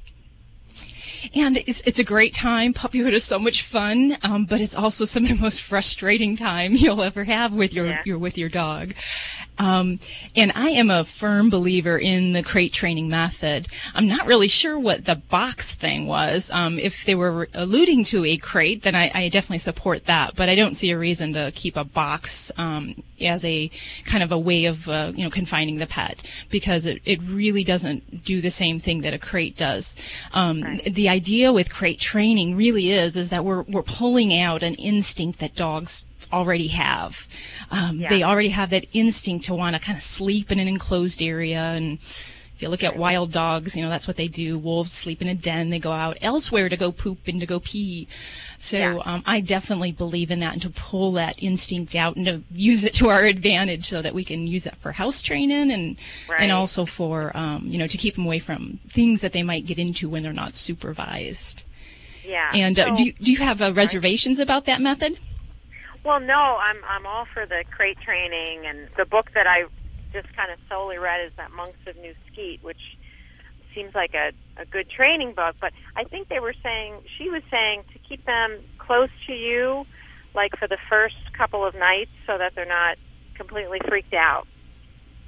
[1.33, 2.73] And it's, it's a great time.
[2.73, 6.73] Puppyhood is so much fun, um, but it's also some of the most frustrating time
[6.75, 8.01] you'll ever have with your, Yeah.
[8.05, 8.93] your with your dog.
[9.58, 9.99] Um,
[10.36, 13.68] and I am a firm believer in the crate training method.
[13.93, 16.49] I'm not really sure what the box thing was.
[16.51, 20.36] Um, if they were alluding to a crate, then I, I, definitely support that.
[20.36, 23.70] But I don't see a reason to keep a box um, as a
[24.06, 27.64] kind of a way of uh, you know confining the pet because it, it really
[27.64, 29.95] doesn't do the same thing that a crate does.
[30.34, 30.93] Um, right.
[30.93, 35.39] The idea with crate training really is is that we're we're pulling out an instinct
[35.39, 37.27] that dogs already have.
[37.71, 38.09] Um, yeah.
[38.09, 41.59] They already have that instinct to want to kind of sleep in an enclosed area.
[41.59, 41.99] And
[42.55, 44.57] if you look at wild dogs, you know, that's what they do.
[44.57, 45.69] Wolves sleep in a den.
[45.69, 48.07] They go out elsewhere to go poop and to go pee.
[48.57, 49.01] So yeah.
[49.05, 52.84] um, I definitely believe in that and to pull that instinct out and to use
[52.84, 55.97] it to our advantage so that we can use that for house training and
[56.29, 56.41] right.
[56.41, 59.65] and also for um, you know to keep them away from things that they might
[59.65, 61.63] get into when they're not supervised.
[62.25, 62.51] Yeah.
[62.53, 65.17] And uh, so, do you, do you have uh, reservations about that method?
[66.04, 69.66] Well, no, I'm I'm all for the crate training, and the book that I
[70.12, 72.97] just kind of solely read is that Monks of New Skete, which
[73.74, 74.32] seems like a
[74.62, 75.56] a good training book.
[75.62, 79.86] But I think they were saying she was saying to keep them close to you,
[80.36, 82.97] like for the first couple of nights, so that they're not
[83.36, 84.47] completely freaked out.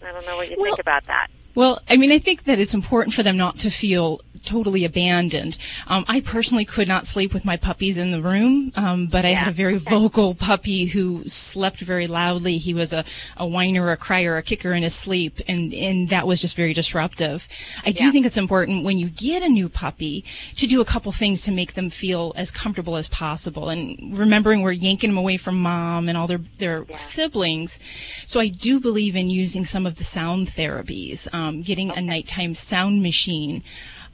[0.04, 1.28] I don't know what you well, think about that.
[1.56, 5.58] Well, I mean, I think that it's important for them not to feel totally abandoned.
[5.88, 9.30] Um, I personally could not sleep with my puppies in the room, um, but I
[9.30, 9.36] yeah.
[9.36, 12.58] had a very vocal puppy who slept very loudly.
[12.58, 13.04] He was a,
[13.38, 16.74] a whiner, a crier, a kicker in his sleep, and, and that was just very
[16.74, 17.48] disruptive.
[17.86, 18.12] I do yeah.
[18.12, 20.24] think it's important when you get a new puppy
[20.56, 23.70] to do a couple things to make them feel as comfortable as possible.
[23.70, 26.96] And remembering we're yanking them away from mom and all their, their yeah.
[26.96, 27.80] siblings.
[28.26, 32.00] So I do believe in using some of the sound therapies, um, getting okay.
[32.00, 33.64] a nighttime sound machine.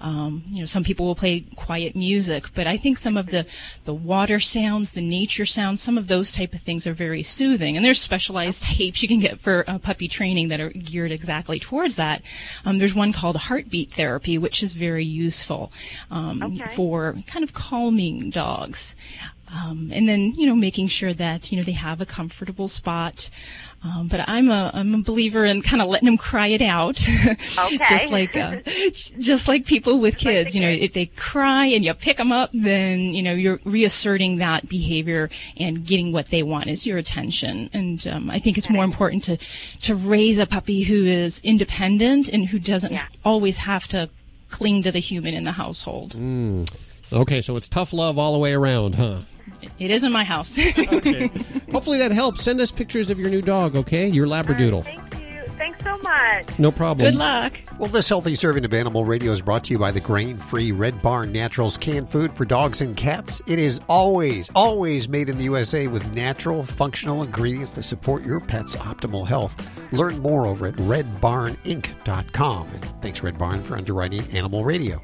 [0.01, 3.45] Um, you know, some people will play quiet music, but I think some of the,
[3.83, 7.77] the water sounds, the nature sounds, some of those type of things are very soothing.
[7.77, 11.59] And there's specialized tapes you can get for uh, puppy training that are geared exactly
[11.59, 12.23] towards that.
[12.65, 15.71] Um, there's one called heartbeat therapy, which is very useful
[16.09, 16.75] um, okay.
[16.75, 18.95] for kind of calming dogs.
[19.53, 23.29] Um, and then, you know, making sure that, you know, they have a comfortable spot.
[23.84, 27.01] Um, but I'm a I'm a believer in kind of letting them cry it out,
[27.09, 27.77] okay.
[27.77, 28.57] just like uh,
[29.17, 30.53] just like people with kids.
[30.53, 34.38] You know, if they cry and you pick them up, then you know you're reasserting
[34.38, 37.71] that behavior and getting what they want is your attention.
[37.73, 39.38] And um, I think it's more important to
[39.82, 43.07] to raise a puppy who is independent and who doesn't yeah.
[43.25, 44.09] always have to
[44.51, 46.13] cling to the human in the household.
[46.13, 46.71] Mm.
[47.13, 49.21] Okay, so it's tough love all the way around, huh?
[49.79, 50.57] It is in my house.
[50.77, 51.27] okay.
[51.71, 52.43] Hopefully that helps.
[52.43, 54.07] Send us pictures of your new dog, okay?
[54.07, 54.85] Your Labradoodle.
[54.85, 55.31] Right, thank you.
[55.57, 56.59] Thanks so much.
[56.59, 57.11] No problem.
[57.11, 57.53] Good luck.
[57.77, 60.71] Well, this healthy serving of Animal Radio is brought to you by the grain free
[60.71, 63.41] Red Barn Naturals canned food for dogs and cats.
[63.47, 68.39] It is always, always made in the USA with natural, functional ingredients to support your
[68.39, 69.55] pet's optimal health.
[69.91, 72.67] Learn more over at redbarninc.com.
[72.71, 75.01] And thanks, Red Barn, for underwriting Animal Radio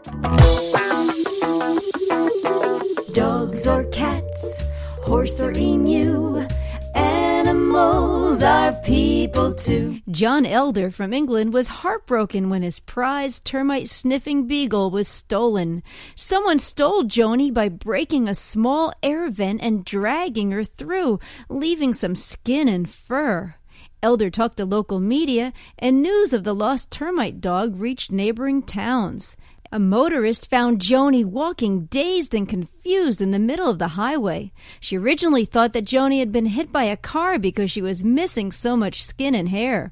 [3.17, 4.61] dogs or cats,
[5.01, 6.45] horse or emu.
[6.93, 9.99] Animals are people too.
[10.11, 15.81] John Elder from England was heartbroken when his prized termite sniffing beagle was stolen.
[16.13, 22.13] Someone stole Joni by breaking a small air vent and dragging her through, leaving some
[22.13, 23.55] skin and fur.
[24.03, 29.35] Elder talked to local media, and news of the lost termite dog reached neighboring towns.
[29.69, 34.53] A motorist found Joni walking dazed and confused in the middle of the highway.
[34.79, 38.51] She originally thought that Joni had been hit by a car because she was missing
[38.53, 39.91] so much skin and hair.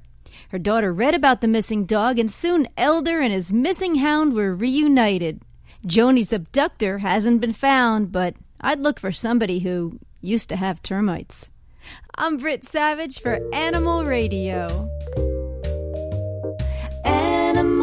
[0.49, 4.55] Her daughter read about the missing dog, and soon Elder and his missing hound were
[4.55, 5.41] reunited.
[5.85, 11.49] Joni's abductor hasn't been found, but I'd look for somebody who used to have termites.
[12.15, 14.94] I'm Britt Savage for Animal Radio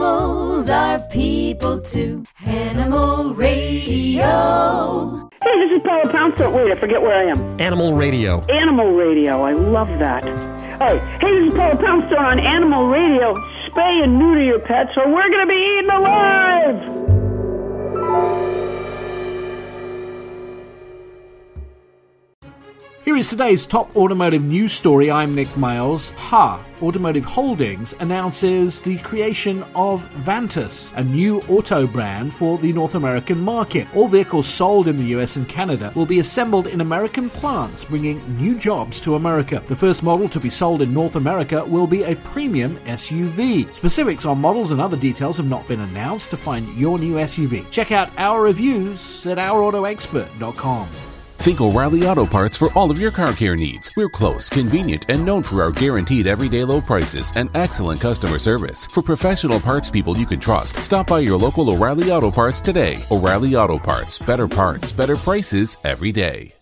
[0.03, 2.24] animals are people too.
[2.44, 5.30] Animal Radio.
[5.42, 6.53] Hey, this is Paula Poundstone.
[6.55, 7.61] Wait, I forget where I am.
[7.61, 8.40] Animal Radio.
[8.46, 9.42] Animal Radio.
[9.42, 10.24] I love that.
[10.24, 11.20] All right.
[11.20, 13.34] Hey, this is Paula Poundstone on Animal Radio.
[13.68, 17.11] Spay and neuter your pets, or we're going to be eaten alive.
[23.05, 25.11] Here is today's top automotive news story.
[25.11, 26.11] I'm Nick Miles.
[26.11, 32.94] HAAH Automotive Holdings announces the creation of Vantas, a new auto brand for the North
[32.94, 33.88] American market.
[33.92, 38.22] All vehicles sold in the US and Canada will be assembled in American plants, bringing
[38.36, 39.61] new jobs to America.
[39.66, 43.74] The first model to be sold in North America will be a premium SUV.
[43.74, 46.30] Specifics on models and other details have not been announced.
[46.30, 50.88] To find your new SUV, check out our reviews at ourautoexpert.com.
[51.43, 53.90] Think O'Reilly Auto Parts for all of your car care needs.
[53.97, 58.86] We're close, convenient, and known for our guaranteed everyday low prices and excellent customer service.
[58.86, 62.97] For professional parts people you can trust, stop by your local O'Reilly Auto Parts today.
[63.11, 64.20] O'Reilly Auto Parts.
[64.20, 66.53] Better parts, better prices every day.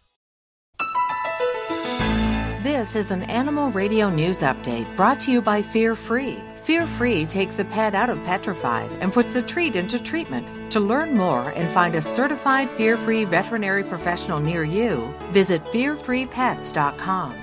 [2.63, 6.41] This is an Animal Radio News Update brought to you by Fear Free.
[6.71, 10.71] Fear Free takes the pet out of petrified and puts the treat into treatment.
[10.71, 17.35] To learn more and find a certified Fear Free veterinary professional near you, visit fearfreepets.com.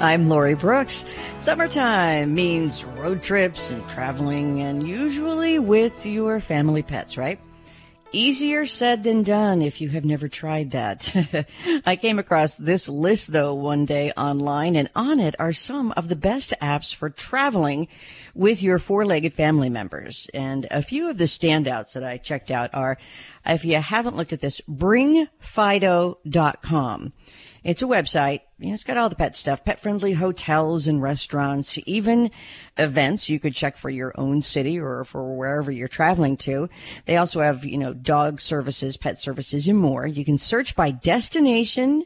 [0.00, 1.04] I'm Lori Brooks.
[1.38, 7.38] Summertime means road trips and traveling, and usually with your family pets, right?
[8.16, 11.46] Easier said than done if you have never tried that.
[11.84, 16.08] I came across this list though one day online and on it are some of
[16.08, 17.88] the best apps for traveling
[18.34, 20.30] with your four-legged family members.
[20.32, 22.96] And a few of the standouts that I checked out are,
[23.44, 27.12] if you haven't looked at this, bringfido.com.
[27.66, 28.42] It's a website.
[28.60, 32.30] It's got all the pet stuff, pet friendly hotels and restaurants, even
[32.78, 36.70] events you could check for your own city or for wherever you're traveling to.
[37.06, 40.06] They also have, you know, dog services, pet services and more.
[40.06, 42.04] You can search by destination.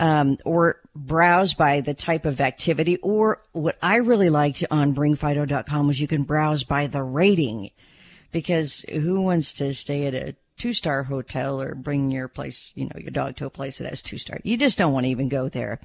[0.00, 2.98] Um, or browse by the type of activity.
[2.98, 7.70] Or what I really liked on bringfido.com was you can browse by the rating
[8.30, 12.84] because who wants to stay at a two star hotel or bring your place, you
[12.84, 14.38] know, your dog to a place that has two star.
[14.42, 15.80] You just don't want to even go there.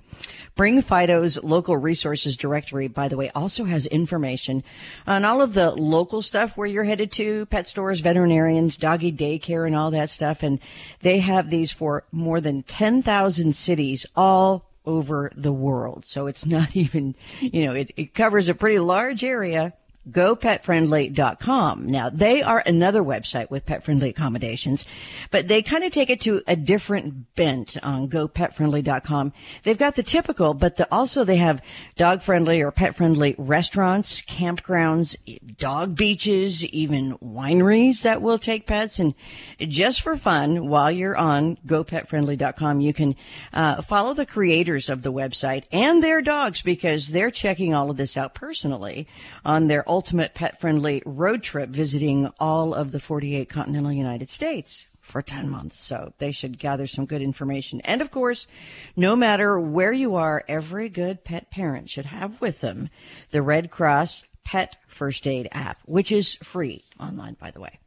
[0.56, 4.64] Bring Fido's local resources directory, by the way, also has information
[5.08, 9.66] on all of the local stuff where you're headed to pet stores, veterinarians, doggy daycare
[9.66, 10.44] and all that stuff.
[10.44, 10.60] And
[11.02, 16.06] they have these for more than 10,000 cities all over the world.
[16.06, 19.74] So it's not even, you know, it, it covers a pretty large area
[20.10, 21.86] gopetfriendly.com.
[21.90, 24.86] Now, they are another website with pet friendly accommodations,
[25.32, 29.34] but they kind of take it to a different bent on gopetfriendly.com.
[29.64, 31.62] They've got the typical, but the, also they have
[31.96, 35.16] dog friendly or pet friendly restaurants, campgrounds,
[35.58, 39.00] dog beaches, even wineries that will take pets.
[39.00, 39.14] And
[39.60, 43.16] just for fun, while you're on gopetfriendly.com, you can
[43.54, 47.98] uh, follow the creators of the website and their dogs because they're checking all of
[47.98, 49.08] this out personally
[49.46, 54.88] on their ultimate pet friendly road trip visiting all of the 48 continental United States
[55.02, 55.78] for 10 months.
[55.78, 57.80] So they should gather some good information.
[57.82, 58.48] And of course,
[58.96, 62.90] no matter where you are, every good pet parent should have with them
[63.30, 67.78] the Red Cross Pet First Aid app, which is free online, by the way.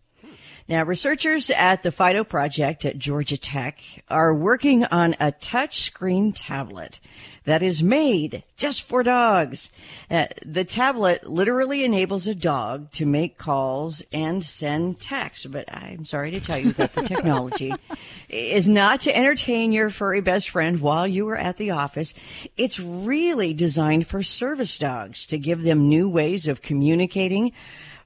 [0.69, 6.99] Now, researchers at the Fido Project at Georgia Tech are working on a touchscreen tablet
[7.45, 9.73] that is made just for dogs.
[10.11, 16.05] Uh, the tablet literally enables a dog to make calls and send texts, but I'm
[16.05, 17.73] sorry to tell you that the technology
[18.29, 22.13] is not to entertain your furry best friend while you are at the office.
[22.57, 27.53] It's really designed for service dogs to give them new ways of communicating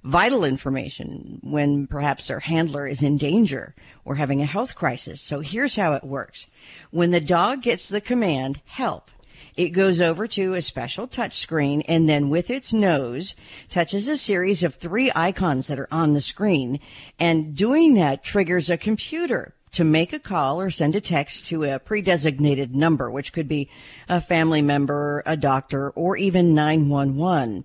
[0.03, 3.74] vital information when perhaps their handler is in danger
[4.05, 5.20] or having a health crisis.
[5.20, 6.46] So here's how it works.
[6.90, 9.11] When the dog gets the command, help,
[9.57, 13.34] it goes over to a special touch screen and then with its nose
[13.68, 16.80] touches a series of three icons that are on the screen.
[17.18, 21.64] And doing that triggers a computer to make a call or send a text to
[21.64, 23.68] a pre-designated number, which could be
[24.09, 27.64] a family member, a doctor, or even 911.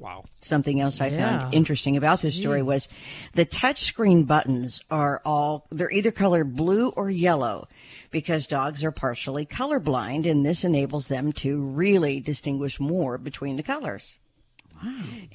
[0.00, 0.24] Wow.
[0.40, 1.40] Something else I Yeah.
[1.40, 2.64] found interesting about this story Jeez.
[2.64, 2.88] was
[3.34, 7.68] the touchscreen buttons are all, they're either colored blue or yellow
[8.10, 13.62] because dogs are partially colorblind and this enables them to really distinguish more between the
[13.62, 14.16] colors.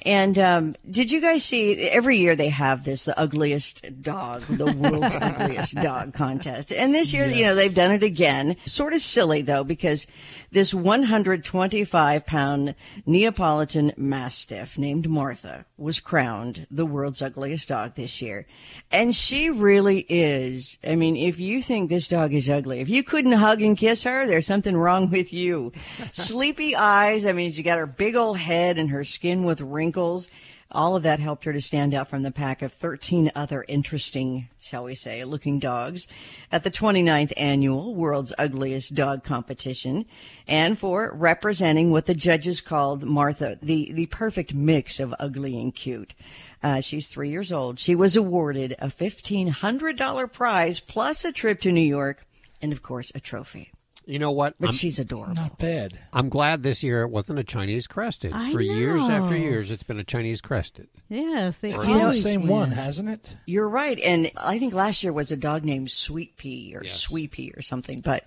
[0.02, 1.88] And um, did you guys see?
[1.88, 6.72] Every year they have this, the ugliest dog, the world's ugliest dog contest.
[6.72, 8.56] And this year, you know, they've done it again.
[8.66, 10.06] Sort of silly though, because
[10.52, 12.74] this 125 pound
[13.04, 18.46] Neapolitan Mastiff named Martha was crowned the world's ugliest dog this year.
[18.90, 20.78] And she really is.
[20.86, 24.04] I mean, if you think this dog is ugly, if you couldn't hug and kiss
[24.04, 25.72] her, there's something wrong with you.
[26.12, 27.26] Sleepy eyes.
[27.26, 30.28] I mean, she got her big old head and her skin with wrinkles.
[30.70, 34.48] All of that helped her to stand out from the pack of 13 other interesting,
[34.58, 36.08] shall we say, looking dogs
[36.50, 40.06] at the 29th annual World's Ugliest Dog Competition
[40.48, 45.72] and for representing what the judges called Martha, the, the perfect mix of ugly and
[45.74, 46.14] cute.
[46.62, 47.78] Uh, she's three years old.
[47.78, 52.26] She was awarded a $1,500 prize plus a trip to New York
[52.60, 53.70] and, of course, a trophy.
[54.08, 54.54] You know what?
[54.60, 55.34] But I'm- she's adorable.
[55.34, 55.98] Not bad.
[56.12, 58.30] I'm glad this year it wasn't a Chinese crested.
[58.32, 60.86] I For years after years, it's been a Chinese crested.
[61.08, 62.50] Yes, they It's always been the same win.
[62.50, 63.36] one, hasn't it?
[63.46, 67.32] You're right, and I think last year was a dog named Sweet Pea or Sweet
[67.32, 67.98] Pea or something.
[68.00, 68.24] But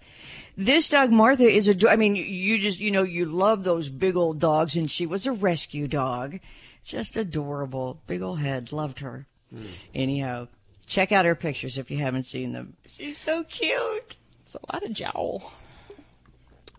[0.58, 1.90] this dog Martha is a.
[1.90, 5.26] I mean, you just you know you love those big old dogs, and she was
[5.26, 6.40] a rescue dog,
[6.84, 8.74] just adorable, big old head.
[8.74, 9.28] Loved her.
[9.56, 9.64] Hmm.
[9.96, 10.48] Anyhow,
[10.88, 12.74] check out her pictures if you haven't seen them.
[12.86, 14.18] She's so cute.
[14.44, 15.54] It's a lot of jowl.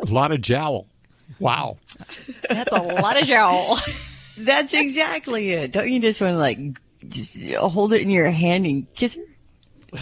[0.02, 0.86] A lot of jowl.
[1.38, 1.78] Wow.
[2.48, 3.78] That's a lot of jowl.
[4.36, 5.72] That's exactly it.
[5.72, 6.58] Don't you just want to like
[7.08, 9.22] just hold it in your hand and kiss her?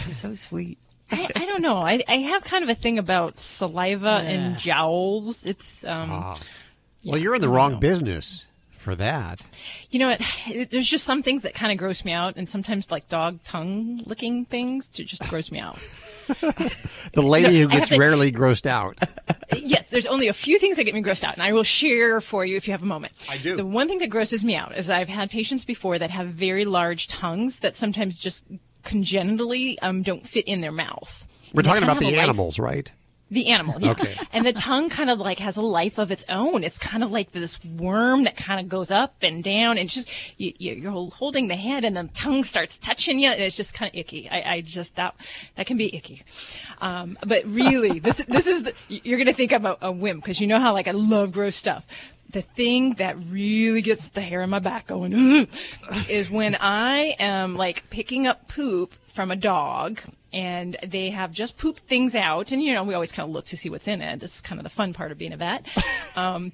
[0.03, 0.77] She's so sweet.
[1.11, 1.77] I, I don't know.
[1.77, 4.29] I, I have kind of a thing about saliva Yeah.
[4.29, 5.43] and jowls.
[5.45, 6.39] It's um, Ah.
[7.03, 8.45] Well, you're in the wrong business
[8.79, 9.45] for that.
[9.91, 10.21] you know what?
[10.47, 13.43] it- There's just some things that kind of gross me out, and sometimes like dog
[13.43, 15.77] tongue licking things to just gross me out.
[17.13, 18.97] The lady So, who gets to- rarely grossed out.
[19.57, 22.21] yes, there's only a few things that get me grossed out, and I will share
[22.21, 23.13] for you if you have a moment.
[23.29, 23.55] I do.
[23.55, 26.65] The one thing that grosses me out is I've had patients before that have very
[26.65, 28.45] large tongues that sometimes just
[28.83, 31.25] congenitally um, don't fit in their mouth.
[31.53, 32.91] We're And talking about the life- animals, right?
[33.31, 33.91] The animal, yeah.
[33.91, 34.15] Okay.
[34.33, 36.63] And the tongue kind of like has a life of its own.
[36.63, 40.09] It's kind of like this worm that kind of goes up and down, and just
[40.37, 43.73] you, you- you're holding the head, and the tongue starts touching you, and it's just
[43.75, 44.27] kind of icky.
[44.29, 45.15] I, I just that
[45.55, 46.23] that can be icky.
[46.81, 50.39] Um, but really, this this is the, you're gonna think I'm a, a wimp because
[50.41, 51.85] you know how like I love gross stuff.
[52.31, 55.47] The thing that really gets the hair on my back going
[56.09, 59.99] is when I am like picking up poop from a dog
[60.31, 62.51] and they have just pooped things out.
[62.51, 64.19] And you know we always kind of look to see what's in it.
[64.19, 65.65] This is kind of the fun part of being a vet.
[66.15, 66.51] Um,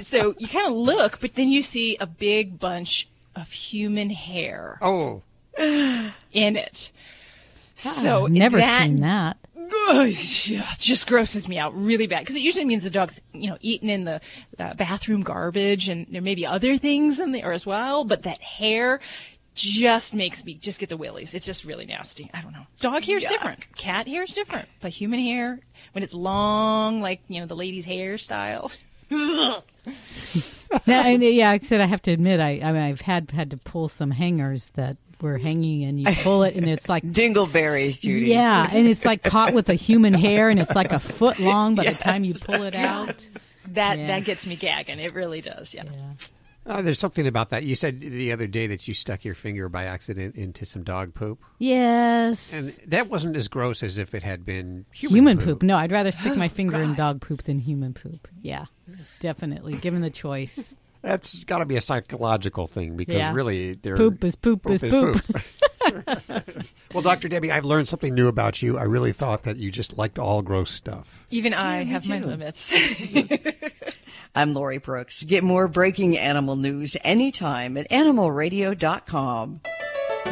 [0.00, 3.06] so you kind of look but then you see a big bunch
[3.36, 5.22] of human hair Oh.
[5.58, 6.90] in it.
[7.74, 9.36] So I've never that seen that.
[9.56, 12.20] Ugh, it just grosses me out really bad.
[12.20, 14.20] Because it usually means the dog's you know eating in the
[14.58, 18.40] uh, bathroom garbage and there may be other things in there as well but that
[18.40, 19.00] hair
[19.58, 21.34] just makes me just get the willies.
[21.34, 22.30] It's just really nasty.
[22.32, 22.66] I don't know.
[22.80, 23.66] Dog hair is different.
[23.76, 24.68] Cat hair is different.
[24.80, 25.60] But human hair
[25.92, 28.74] when it's long like you know the lady's hairstyle
[29.10, 29.62] Now,
[30.86, 33.50] and, yeah, like I said I have to admit, I, I mean, I've had had
[33.52, 38.00] to pull some hangers that were hanging, and you pull it, and it's like dingleberries,
[38.00, 38.26] Judy.
[38.26, 41.74] Yeah, and it's like caught with a human hair, and it's like a foot long
[41.74, 43.26] by the time you pull it out.
[43.68, 44.06] that Yeah.
[44.08, 44.98] that gets me gagging.
[44.98, 45.84] It really does yeah,
[46.68, 47.62] Uh, there's something about that.
[47.62, 51.14] You said the other day that you stuck your finger by accident into some dog
[51.14, 51.42] poop.
[51.58, 52.80] Yes.
[52.82, 55.46] And that wasn't as gross as if it had been human, Human, poop.
[55.46, 55.62] poop.
[55.62, 58.28] No, I'd rather stick my finger in dog poop than human poop.
[58.42, 58.66] Yeah,
[59.20, 59.74] definitely.
[59.76, 60.76] Given the choice.
[61.00, 63.32] That's got to be a psychological thing because Yeah.
[63.32, 65.22] really, they're, Poop is poop is poop.
[66.92, 67.28] well, Dr.
[67.28, 68.76] Debbie, I've learned something new about you.
[68.76, 71.24] I really thought that you just liked all gross stuff.
[71.30, 72.74] even i me have my limits
[74.34, 75.22] I'm Lori Brooks.
[75.22, 79.60] Get more breaking animal news anytime at animalradio.com.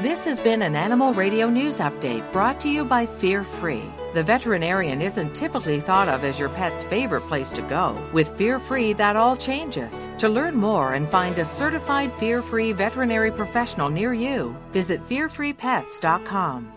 [0.03, 3.85] This has been an Animal Radio News Update brought to you by Fear Free.
[4.13, 7.99] The veterinarian isn't typically thought of as your pet's favorite place to go.
[8.13, 10.07] With Fear Free, that all changes.
[10.19, 16.76] To learn more and find a certified Fear Free veterinary professional near you, visit fearfreepets.com.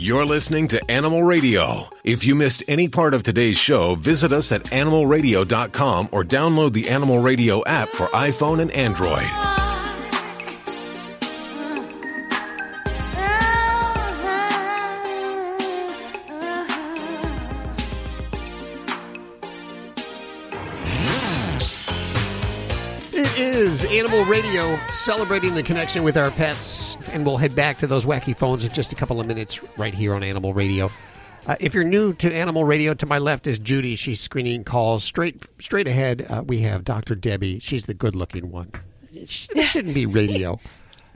[0.00, 1.88] You're listening to Animal Radio.
[2.04, 6.88] If you missed any part of today's show, visit us at animalradio.com or download the
[6.88, 9.57] Animal Radio app for iPhone and Android.
[23.90, 28.36] Animal Radio celebrating the connection with our pets, and we'll head back to those wacky
[28.36, 30.90] phones in just a couple of minutes right here on Animal Radio.
[31.46, 33.96] Uh, if you're new to Animal Radio, to my left is Judy.
[33.96, 35.04] She's screening calls.
[35.04, 37.14] Straight straight ahead, uh, we have Dr.
[37.14, 37.60] Debbie.
[37.60, 38.72] She's the good looking one.
[39.10, 40.60] This shouldn't be radio.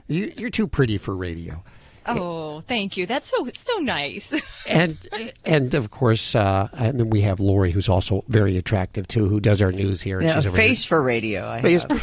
[0.07, 1.63] You, you're too pretty for radio.
[2.07, 4.33] Oh thank you that's so so nice
[4.69, 4.97] And
[5.45, 9.39] and of course, uh, and then we have Lori, who's also very attractive too, who
[9.41, 10.19] does our news here.
[10.19, 11.47] And Yeah, she's a over here- face for radio.
[11.49, 11.93] I Face have.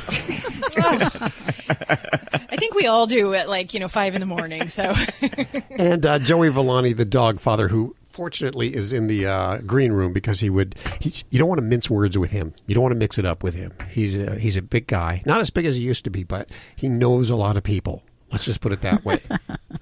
[2.51, 4.69] I think we all do at like, you know, five in the morning.
[4.69, 4.95] So
[5.70, 10.12] and uh, Joey Villani, the dog father, who fortunately is in the uh, green room
[10.12, 10.75] because he would.
[11.01, 12.55] He's, you don't want to mince words with him.
[12.66, 13.73] You don't want to mix it up with him.
[13.91, 16.51] He's a, he's a big guy, not as big as he used to be, but
[16.77, 18.03] he knows a lot of people.
[18.31, 19.20] Let's just put it that way.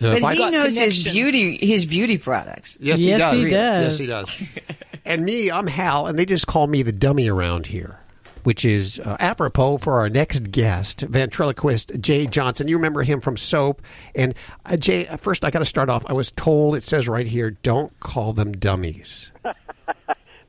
[0.01, 2.77] So if But I- he knows his beauty, his beauty products.
[2.79, 3.49] Yes, he does.
[3.49, 4.33] Yes, he does.
[5.05, 7.99] and me, I'm Hal, and they just call me the dummy around here,
[8.45, 12.69] which is uh, apropos for our next guest, ventriloquist Jay Johnson.
[12.69, 13.83] You remember him from Soap.
[14.15, 14.35] And
[14.67, 16.05] uh, Jay, uh, first I got to start off.
[16.09, 19.33] I was told it says right here, don't call them dummies.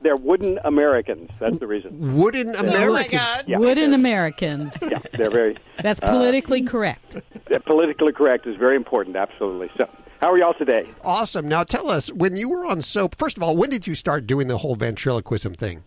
[0.02, 1.30] They're wooden Americans.
[1.38, 2.16] That's the reason.
[2.16, 3.20] Wooden Americans.
[3.46, 3.58] Yeah.
[3.58, 4.74] Wooden Americans.
[4.82, 5.56] Yeah, they're very.
[5.82, 7.16] That's uh, politically correct.
[7.46, 9.16] they're politically correct is very important.
[9.16, 9.70] Absolutely.
[9.76, 9.88] So,
[10.20, 10.86] how are y'all today?
[11.04, 11.48] Awesome.
[11.48, 14.26] Now tell us, when you were on soap, first of all, when did you start
[14.26, 15.84] doing the whole ventriloquism thing?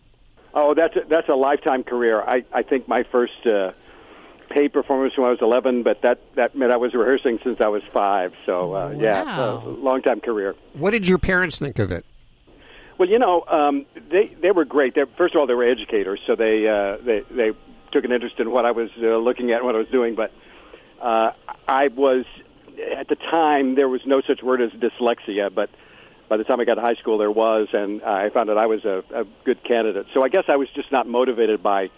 [0.54, 2.22] Oh, that's a, that's a lifetime career.
[2.22, 3.72] I I think my first uh,
[4.50, 7.66] paid performance when I was 11, but that that meant I was rehearsing since I
[7.66, 8.32] was five.
[8.46, 9.62] So uh, yeah, Wow.
[9.64, 10.54] so long time career.
[10.74, 12.04] What did your parents think of it?
[12.98, 14.94] Well, you know, um, they they were great.
[14.94, 17.52] They're, first of all, they were educators, so they uh, they they
[17.90, 20.14] took an interest in what I was uh, looking at and what I was doing.
[20.14, 20.32] But
[21.00, 21.32] uh,
[21.66, 22.24] I was
[22.96, 25.70] at the time there was no such word as dyslexia, but
[26.28, 28.66] by the time I got to high school, there was, and I found that I
[28.66, 30.06] was a, a good candidate.
[30.14, 31.90] So I guess I was just not motivated by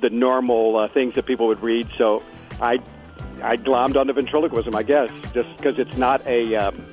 [0.00, 1.88] the normal uh, things that people would read.
[1.98, 2.22] So
[2.60, 2.80] I
[3.42, 6.91] I glommed onto ventriloquism, I guess, just because it's not a um,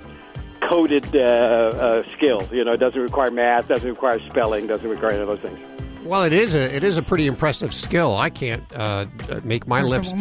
[0.61, 2.47] coded uh, uh, skill.
[2.51, 5.59] You know, it doesn't require math, doesn't require spelling, doesn't require any of those things.
[6.03, 8.15] Well, it is a it is a pretty impressive skill.
[8.15, 10.11] I can't uh, uh, make my lips.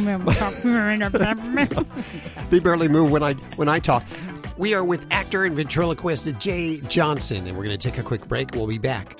[2.50, 4.04] they barely move when I when I talk.
[4.56, 8.26] We are with actor and ventriloquist Jay Johnson, and we're going to take a quick
[8.26, 8.50] break.
[8.54, 9.16] We'll be back.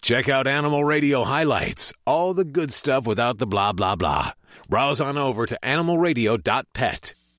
[0.00, 4.32] Check out Animal Radio highlights, all the good stuff without the blah, blah, blah.
[4.68, 7.14] Browse on over to animalradio.pet.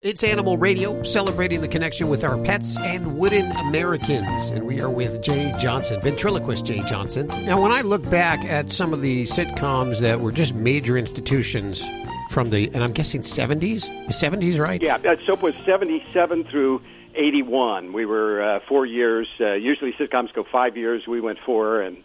[0.00, 4.50] It's Animal Radio, celebrating the connection with our pets and wooden Americans.
[4.50, 7.26] And we are with Jay Johnson, ventriloquist Jay Johnson.
[7.26, 11.84] Now, when I look back at some of the sitcoms that were just major institutions
[12.30, 13.86] from the, and I'm guessing 70s?
[14.06, 14.80] The 70s, right?
[14.80, 16.80] Yeah, uh, soap was 77 through
[17.16, 17.92] 81.
[17.92, 19.26] We were uh, four years.
[19.40, 21.08] Uh, usually sitcoms go five years.
[21.08, 22.04] We went four, and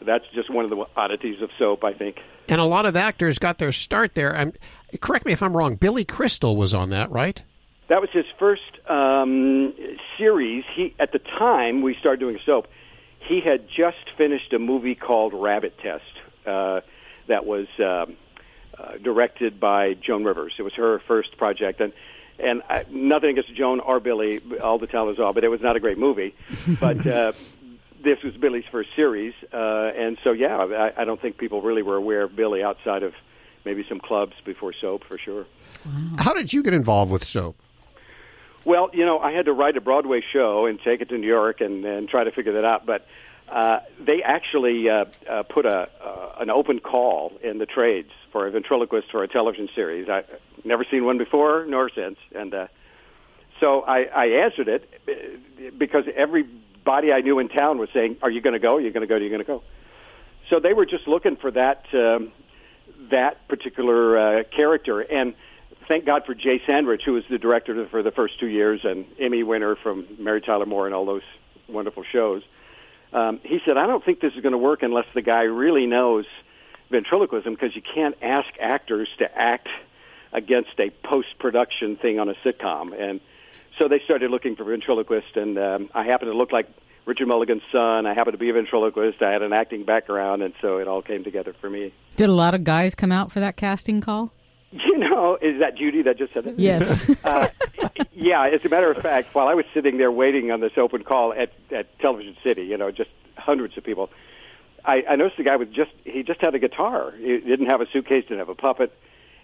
[0.00, 2.24] that's just one of the oddities of soap, I think.
[2.48, 4.34] And a lot of actors got their start there.
[4.34, 4.54] I'm,
[5.00, 5.76] correct me if I'm wrong.
[5.76, 7.42] Billy Crystal was on that, right?
[7.88, 9.74] That was his first um,
[10.16, 10.64] series.
[10.74, 12.68] He at the time we started doing soap,
[13.20, 16.04] he had just finished a movie called Rabbit Test
[16.46, 16.80] uh,
[17.28, 18.16] that was um,
[18.78, 20.54] uh, directed by Joan Rivers.
[20.58, 21.92] It was her first project, and
[22.38, 25.60] and I, nothing against Joan or Billy, all the talent was all, but it was
[25.60, 26.34] not a great movie.
[26.80, 27.32] But uh,
[28.04, 31.82] this was Billy's first series, uh, and so yeah, I, I don't think people really
[31.82, 33.14] were aware of Billy outside of
[33.64, 35.46] maybe some clubs before soap for sure.
[36.18, 37.56] How did you get involved with soap?
[38.64, 41.26] Well, you know, I had to write a Broadway show and take it to New
[41.26, 42.84] York and, and try to figure that out.
[42.84, 43.06] But
[43.48, 48.46] uh, they actually uh, uh, put a uh, an open call in the trades for
[48.46, 50.08] a ventriloquist for a television series.
[50.08, 50.24] I
[50.64, 52.66] never seen one before nor since, and uh,
[53.58, 58.30] so I, I answered it uh, because everybody I knew in town was saying, "Are
[58.30, 58.76] you going to go?
[58.76, 59.14] Are you going to go?
[59.14, 59.62] Are you going to go?"
[60.50, 62.32] So they were just looking for that um,
[63.10, 65.34] that particular uh, character and
[65.88, 69.06] thank God for Jay Sandrich, who was the director for the first two years and
[69.18, 71.22] Emmy winner from Mary Tyler Moore and all those
[71.66, 72.42] wonderful shows.
[73.12, 75.86] Um, he said, I don't think this is going to work unless the guy really
[75.86, 76.26] knows
[76.90, 79.68] ventriloquism because you can't ask actors to act
[80.32, 82.98] against a post-production thing on a sitcom.
[82.98, 83.20] And
[83.78, 86.68] so they started looking for ventriloquists, and um, I happened to look like
[87.08, 88.04] Richard Mulligan's son.
[88.04, 89.22] I happen to be a ventriloquist.
[89.22, 91.94] I had an acting background, and so it all came together for me.
[92.16, 94.30] Did a lot of guys come out for that casting call?
[94.70, 96.58] You know, is that Judy that just said that?
[96.58, 97.24] Yes.
[97.24, 97.48] uh,
[98.12, 101.04] yeah, as a matter of fact, while I was sitting there waiting on this open
[101.04, 103.08] call at, at Television City, you know, just
[103.38, 104.10] hundreds of people,
[104.84, 107.14] I, I noticed the guy with just, he just had a guitar.
[107.16, 108.94] He didn't have a suitcase, didn't have a puppet.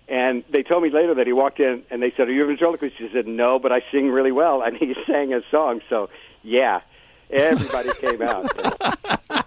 [0.08, 2.46] And they told me later that he walked in and they said, Are you a
[2.46, 2.96] ventriloquist?
[2.96, 4.60] He said, No, but I sing really well.
[4.60, 5.80] And he sang a song.
[5.88, 6.10] So,
[6.42, 6.82] yeah,
[7.34, 8.50] everybody came out.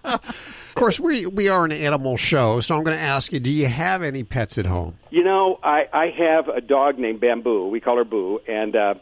[0.03, 3.51] Of course, we we are an animal show, so I'm going to ask you: Do
[3.51, 4.97] you have any pets at home?
[5.09, 7.68] You know, I, I have a dog named Bamboo.
[7.68, 8.95] We call her Boo, and uh,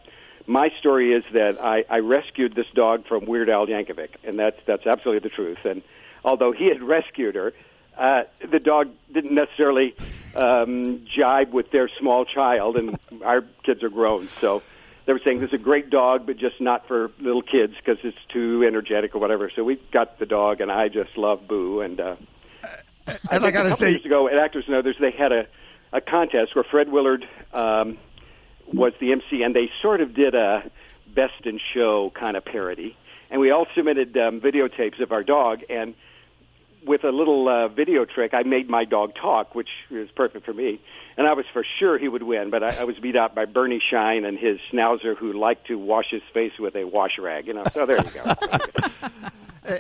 [0.48, 4.60] my story is that I, I rescued this dog from Weird Al Yankovic, and that's
[4.66, 5.66] that's absolutely the truth.
[5.66, 5.82] And
[6.24, 7.54] although he had rescued her,
[7.98, 9.96] uh, the dog didn't necessarily
[10.36, 14.62] um, jibe with their small child, and our kids are grown, so
[15.06, 17.98] they were saying this is a great dog, but just not for little kids because
[18.04, 19.52] it's too energetic or whatever.
[19.56, 21.82] So we got the dog, and I just love Boo.
[21.82, 22.16] And uh,
[23.08, 25.48] I, I gotta a couple say- years ago at Actors and Others, they had a
[25.94, 27.98] a contest where Fred Willard um,
[28.74, 30.70] was the MC, and they sort of did a
[31.08, 32.98] best in show kind of parody.
[33.30, 35.94] And we all submitted um, videotapes of our dog, and
[36.86, 40.54] with a little uh, video trick, I made my dog talk, which is perfect for
[40.54, 40.80] me.
[41.18, 43.46] And I was for sure he would win, but I, I was beat out by
[43.46, 47.48] Bernie Shine and his schnauzer, who liked to wash his face with a wash rag.
[47.48, 48.34] You know, so there you go.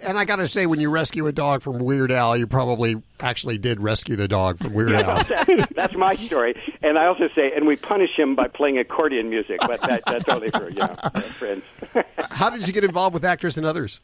[0.02, 3.04] And I got to say, when you rescue a dog from Weird Al, you probably
[3.20, 5.24] actually did rescue the dog from Weird Al.
[5.26, 6.60] that, that's my story.
[6.82, 10.28] And I also say, and we punish him by playing accordion music, but that, that's
[10.28, 10.96] only for you know
[11.36, 11.64] friends.
[12.32, 14.00] How did you get involved with actors and others?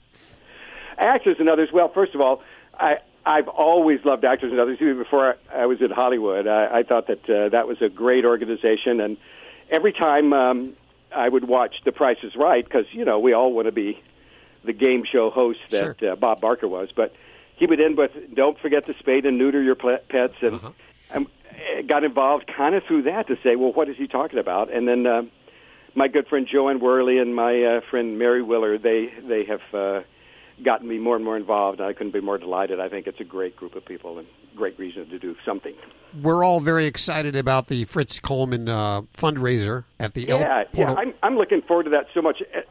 [1.01, 1.69] actors and others.
[1.73, 2.41] Well, first of all,
[2.79, 4.77] I I've always loved actors and others.
[4.81, 8.25] Even before I, was in Hollywood, I, I thought that uh, that was a great
[8.25, 8.99] organization.
[8.99, 9.17] And
[9.69, 10.75] every time um,
[11.13, 14.01] I would watch The Price Is Right, because you know we all want to be
[14.63, 17.13] the game show host that uh, Bob Barker was, but
[17.55, 20.59] he would end with "Don't forget to spade and neuter your pets," and
[21.11, 24.71] I got involved kind of through that to say, "Well, what is he talking about?"
[24.71, 25.05] And then.
[25.05, 25.23] Uh,
[25.93, 29.61] my good friend Jo Anne Worley and my uh, friend Mary Willard, they they have
[29.73, 30.01] uh,
[30.63, 31.79] gotten me more and more involved.
[31.79, 32.79] And I couldn't be more delighted.
[32.79, 35.73] I think it's a great group of people and great reason to do something.
[36.21, 40.93] We're all very excited about the Fritz Coleman uh, fundraiser at the El Yeah, yeah,
[40.93, 42.41] I'm I'm looking forward to that so much.
[42.41, 42.61] Uh,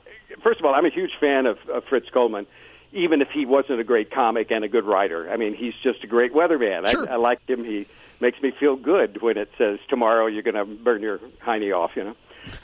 [0.42, 2.46] First of all, I'm a huge fan of, of Fritz Coleman,
[2.92, 5.30] even if he wasn't a great comic and a good writer.
[5.30, 6.86] I mean, he's just a great weatherman.
[6.86, 7.64] I, I like him.
[7.64, 7.86] He
[8.20, 11.92] makes me feel good when it says tomorrow you're going to burn your hiney off.
[11.96, 12.16] You know.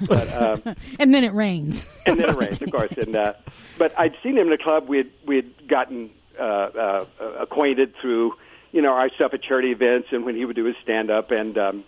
[0.06, 0.62] But, um,
[0.98, 1.86] and then it rains.
[2.06, 2.92] and then it rains, of course.
[2.96, 3.34] And uh,
[3.78, 4.88] but I'd seen him in a club.
[4.88, 7.06] We had we had gotten uh, uh,
[7.38, 8.34] acquainted through
[8.72, 11.30] you know our stuff at charity events, and when he would do his stand up,
[11.30, 11.84] and um,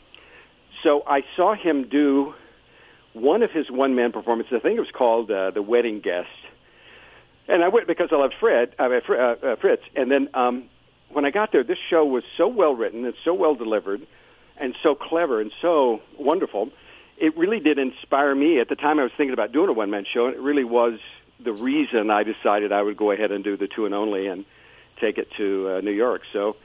[0.82, 2.34] so I saw him do
[3.12, 4.54] one of his one man performances.
[4.54, 6.28] I think it was called uh, the Wedding Guest,
[7.48, 9.82] and I went because I loved Fred, I mean, Fr- uh, uh, Fritz.
[9.96, 10.64] And then um,
[11.10, 14.06] when I got there, this show was so well written and so well delivered,
[14.58, 16.70] and so clever and so wonderful
[17.20, 18.60] it really did inspire me.
[18.60, 20.64] At the time, I was thinking about doing a one man show, and it really
[20.64, 20.98] was
[21.40, 24.44] the reason I decided I would go ahead and do the two and only and
[25.00, 26.22] take it to uh, New York.
[26.32, 26.56] So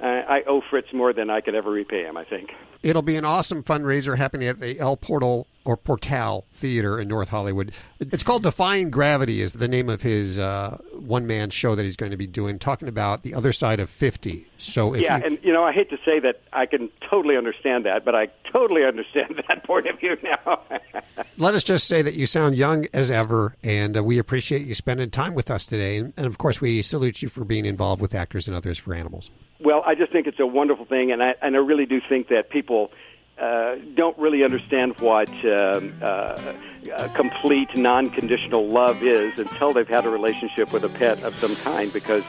[0.00, 2.16] I owe Fritz more than I could ever repay him.
[2.16, 2.52] I think.
[2.82, 7.28] It'll be an awesome fundraiser happening at the El Portal or Portal Theater in North
[7.28, 7.72] Hollywood.
[7.98, 11.96] It's called Defying Gravity is the name of his uh, one man show that he's
[11.96, 14.46] going to be doing, talking about the other side of 50.
[14.56, 17.36] So if yeah, you, and you know, I hate to say that I can totally
[17.36, 20.60] understand that, but I totally understand that point of view now.
[21.36, 24.74] let us just say that you sound young as ever, and uh, we appreciate you
[24.74, 25.98] spending time with us today.
[25.98, 28.94] And, and of course, we salute you for being involved with Actors and Others for
[28.94, 29.30] Animals.
[29.60, 32.28] Well, I just think it's a wonderful thing, and I and I really do think
[32.28, 32.92] that people
[33.38, 40.06] uh, don't really understand what um, uh, uh, complete non-conditional love is until they've had
[40.06, 42.22] a relationship with a pet of some kind, because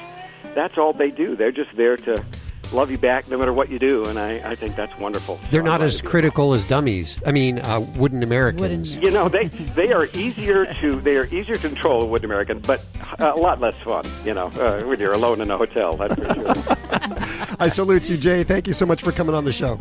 [0.56, 1.35] that's all they do.
[1.35, 2.23] They're just there to
[2.71, 5.39] love you back no matter what you do, and I, I think that's wonderful.
[5.49, 7.17] They're So not as critical as dummies.
[7.25, 8.95] I mean, uh, wooden Americans.
[8.95, 12.83] You know, they they are easier to they are easier to control wooden American, but
[13.19, 14.05] a lot less fun.
[14.25, 15.95] You know, uh, when you're alone in a hotel.
[15.97, 17.25] That's for sure.
[17.60, 18.44] I salute you, Jay.
[18.44, 19.80] Thank you so much for coming on the show.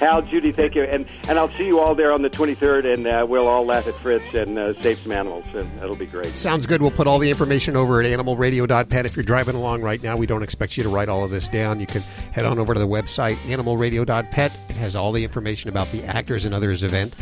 [0.00, 3.06] Hal, Judy, thank you, and and I'll see you all there on the 23rd, and
[3.06, 6.34] uh, we'll all laugh at Fritz and uh, save some animals, and it'll be great.
[6.34, 6.80] Sounds good.
[6.80, 9.06] We'll put all the information over at animalradio.pet.
[9.06, 11.48] If you're driving along right now, we don't expect you to write all of this
[11.48, 11.80] down.
[11.80, 12.02] You can
[12.32, 14.56] head on over to the website, animalradio.pet.
[14.68, 17.16] It has all the information about the Actors and Others event.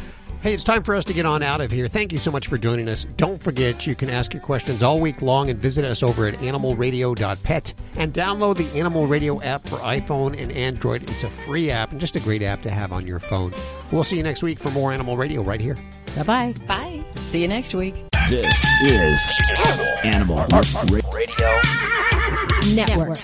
[0.46, 1.88] Hey, it's time for us to get on out of here.
[1.88, 3.02] Thank you so much for joining us.
[3.16, 6.34] Don't forget, you can ask your questions all week long and visit us over at
[6.34, 11.02] animalradio.pet and download the Animal Radio app for iPhone and Android.
[11.10, 13.52] It's a free app and just a great app to have on your phone.
[13.90, 15.76] We'll see you next week for more Animal Radio right here.
[16.14, 16.54] Bye bye.
[16.68, 17.04] Bye.
[17.22, 17.96] See you next week.
[18.28, 19.32] This is
[20.04, 20.46] Animal
[21.12, 21.60] Radio
[22.72, 23.18] Network.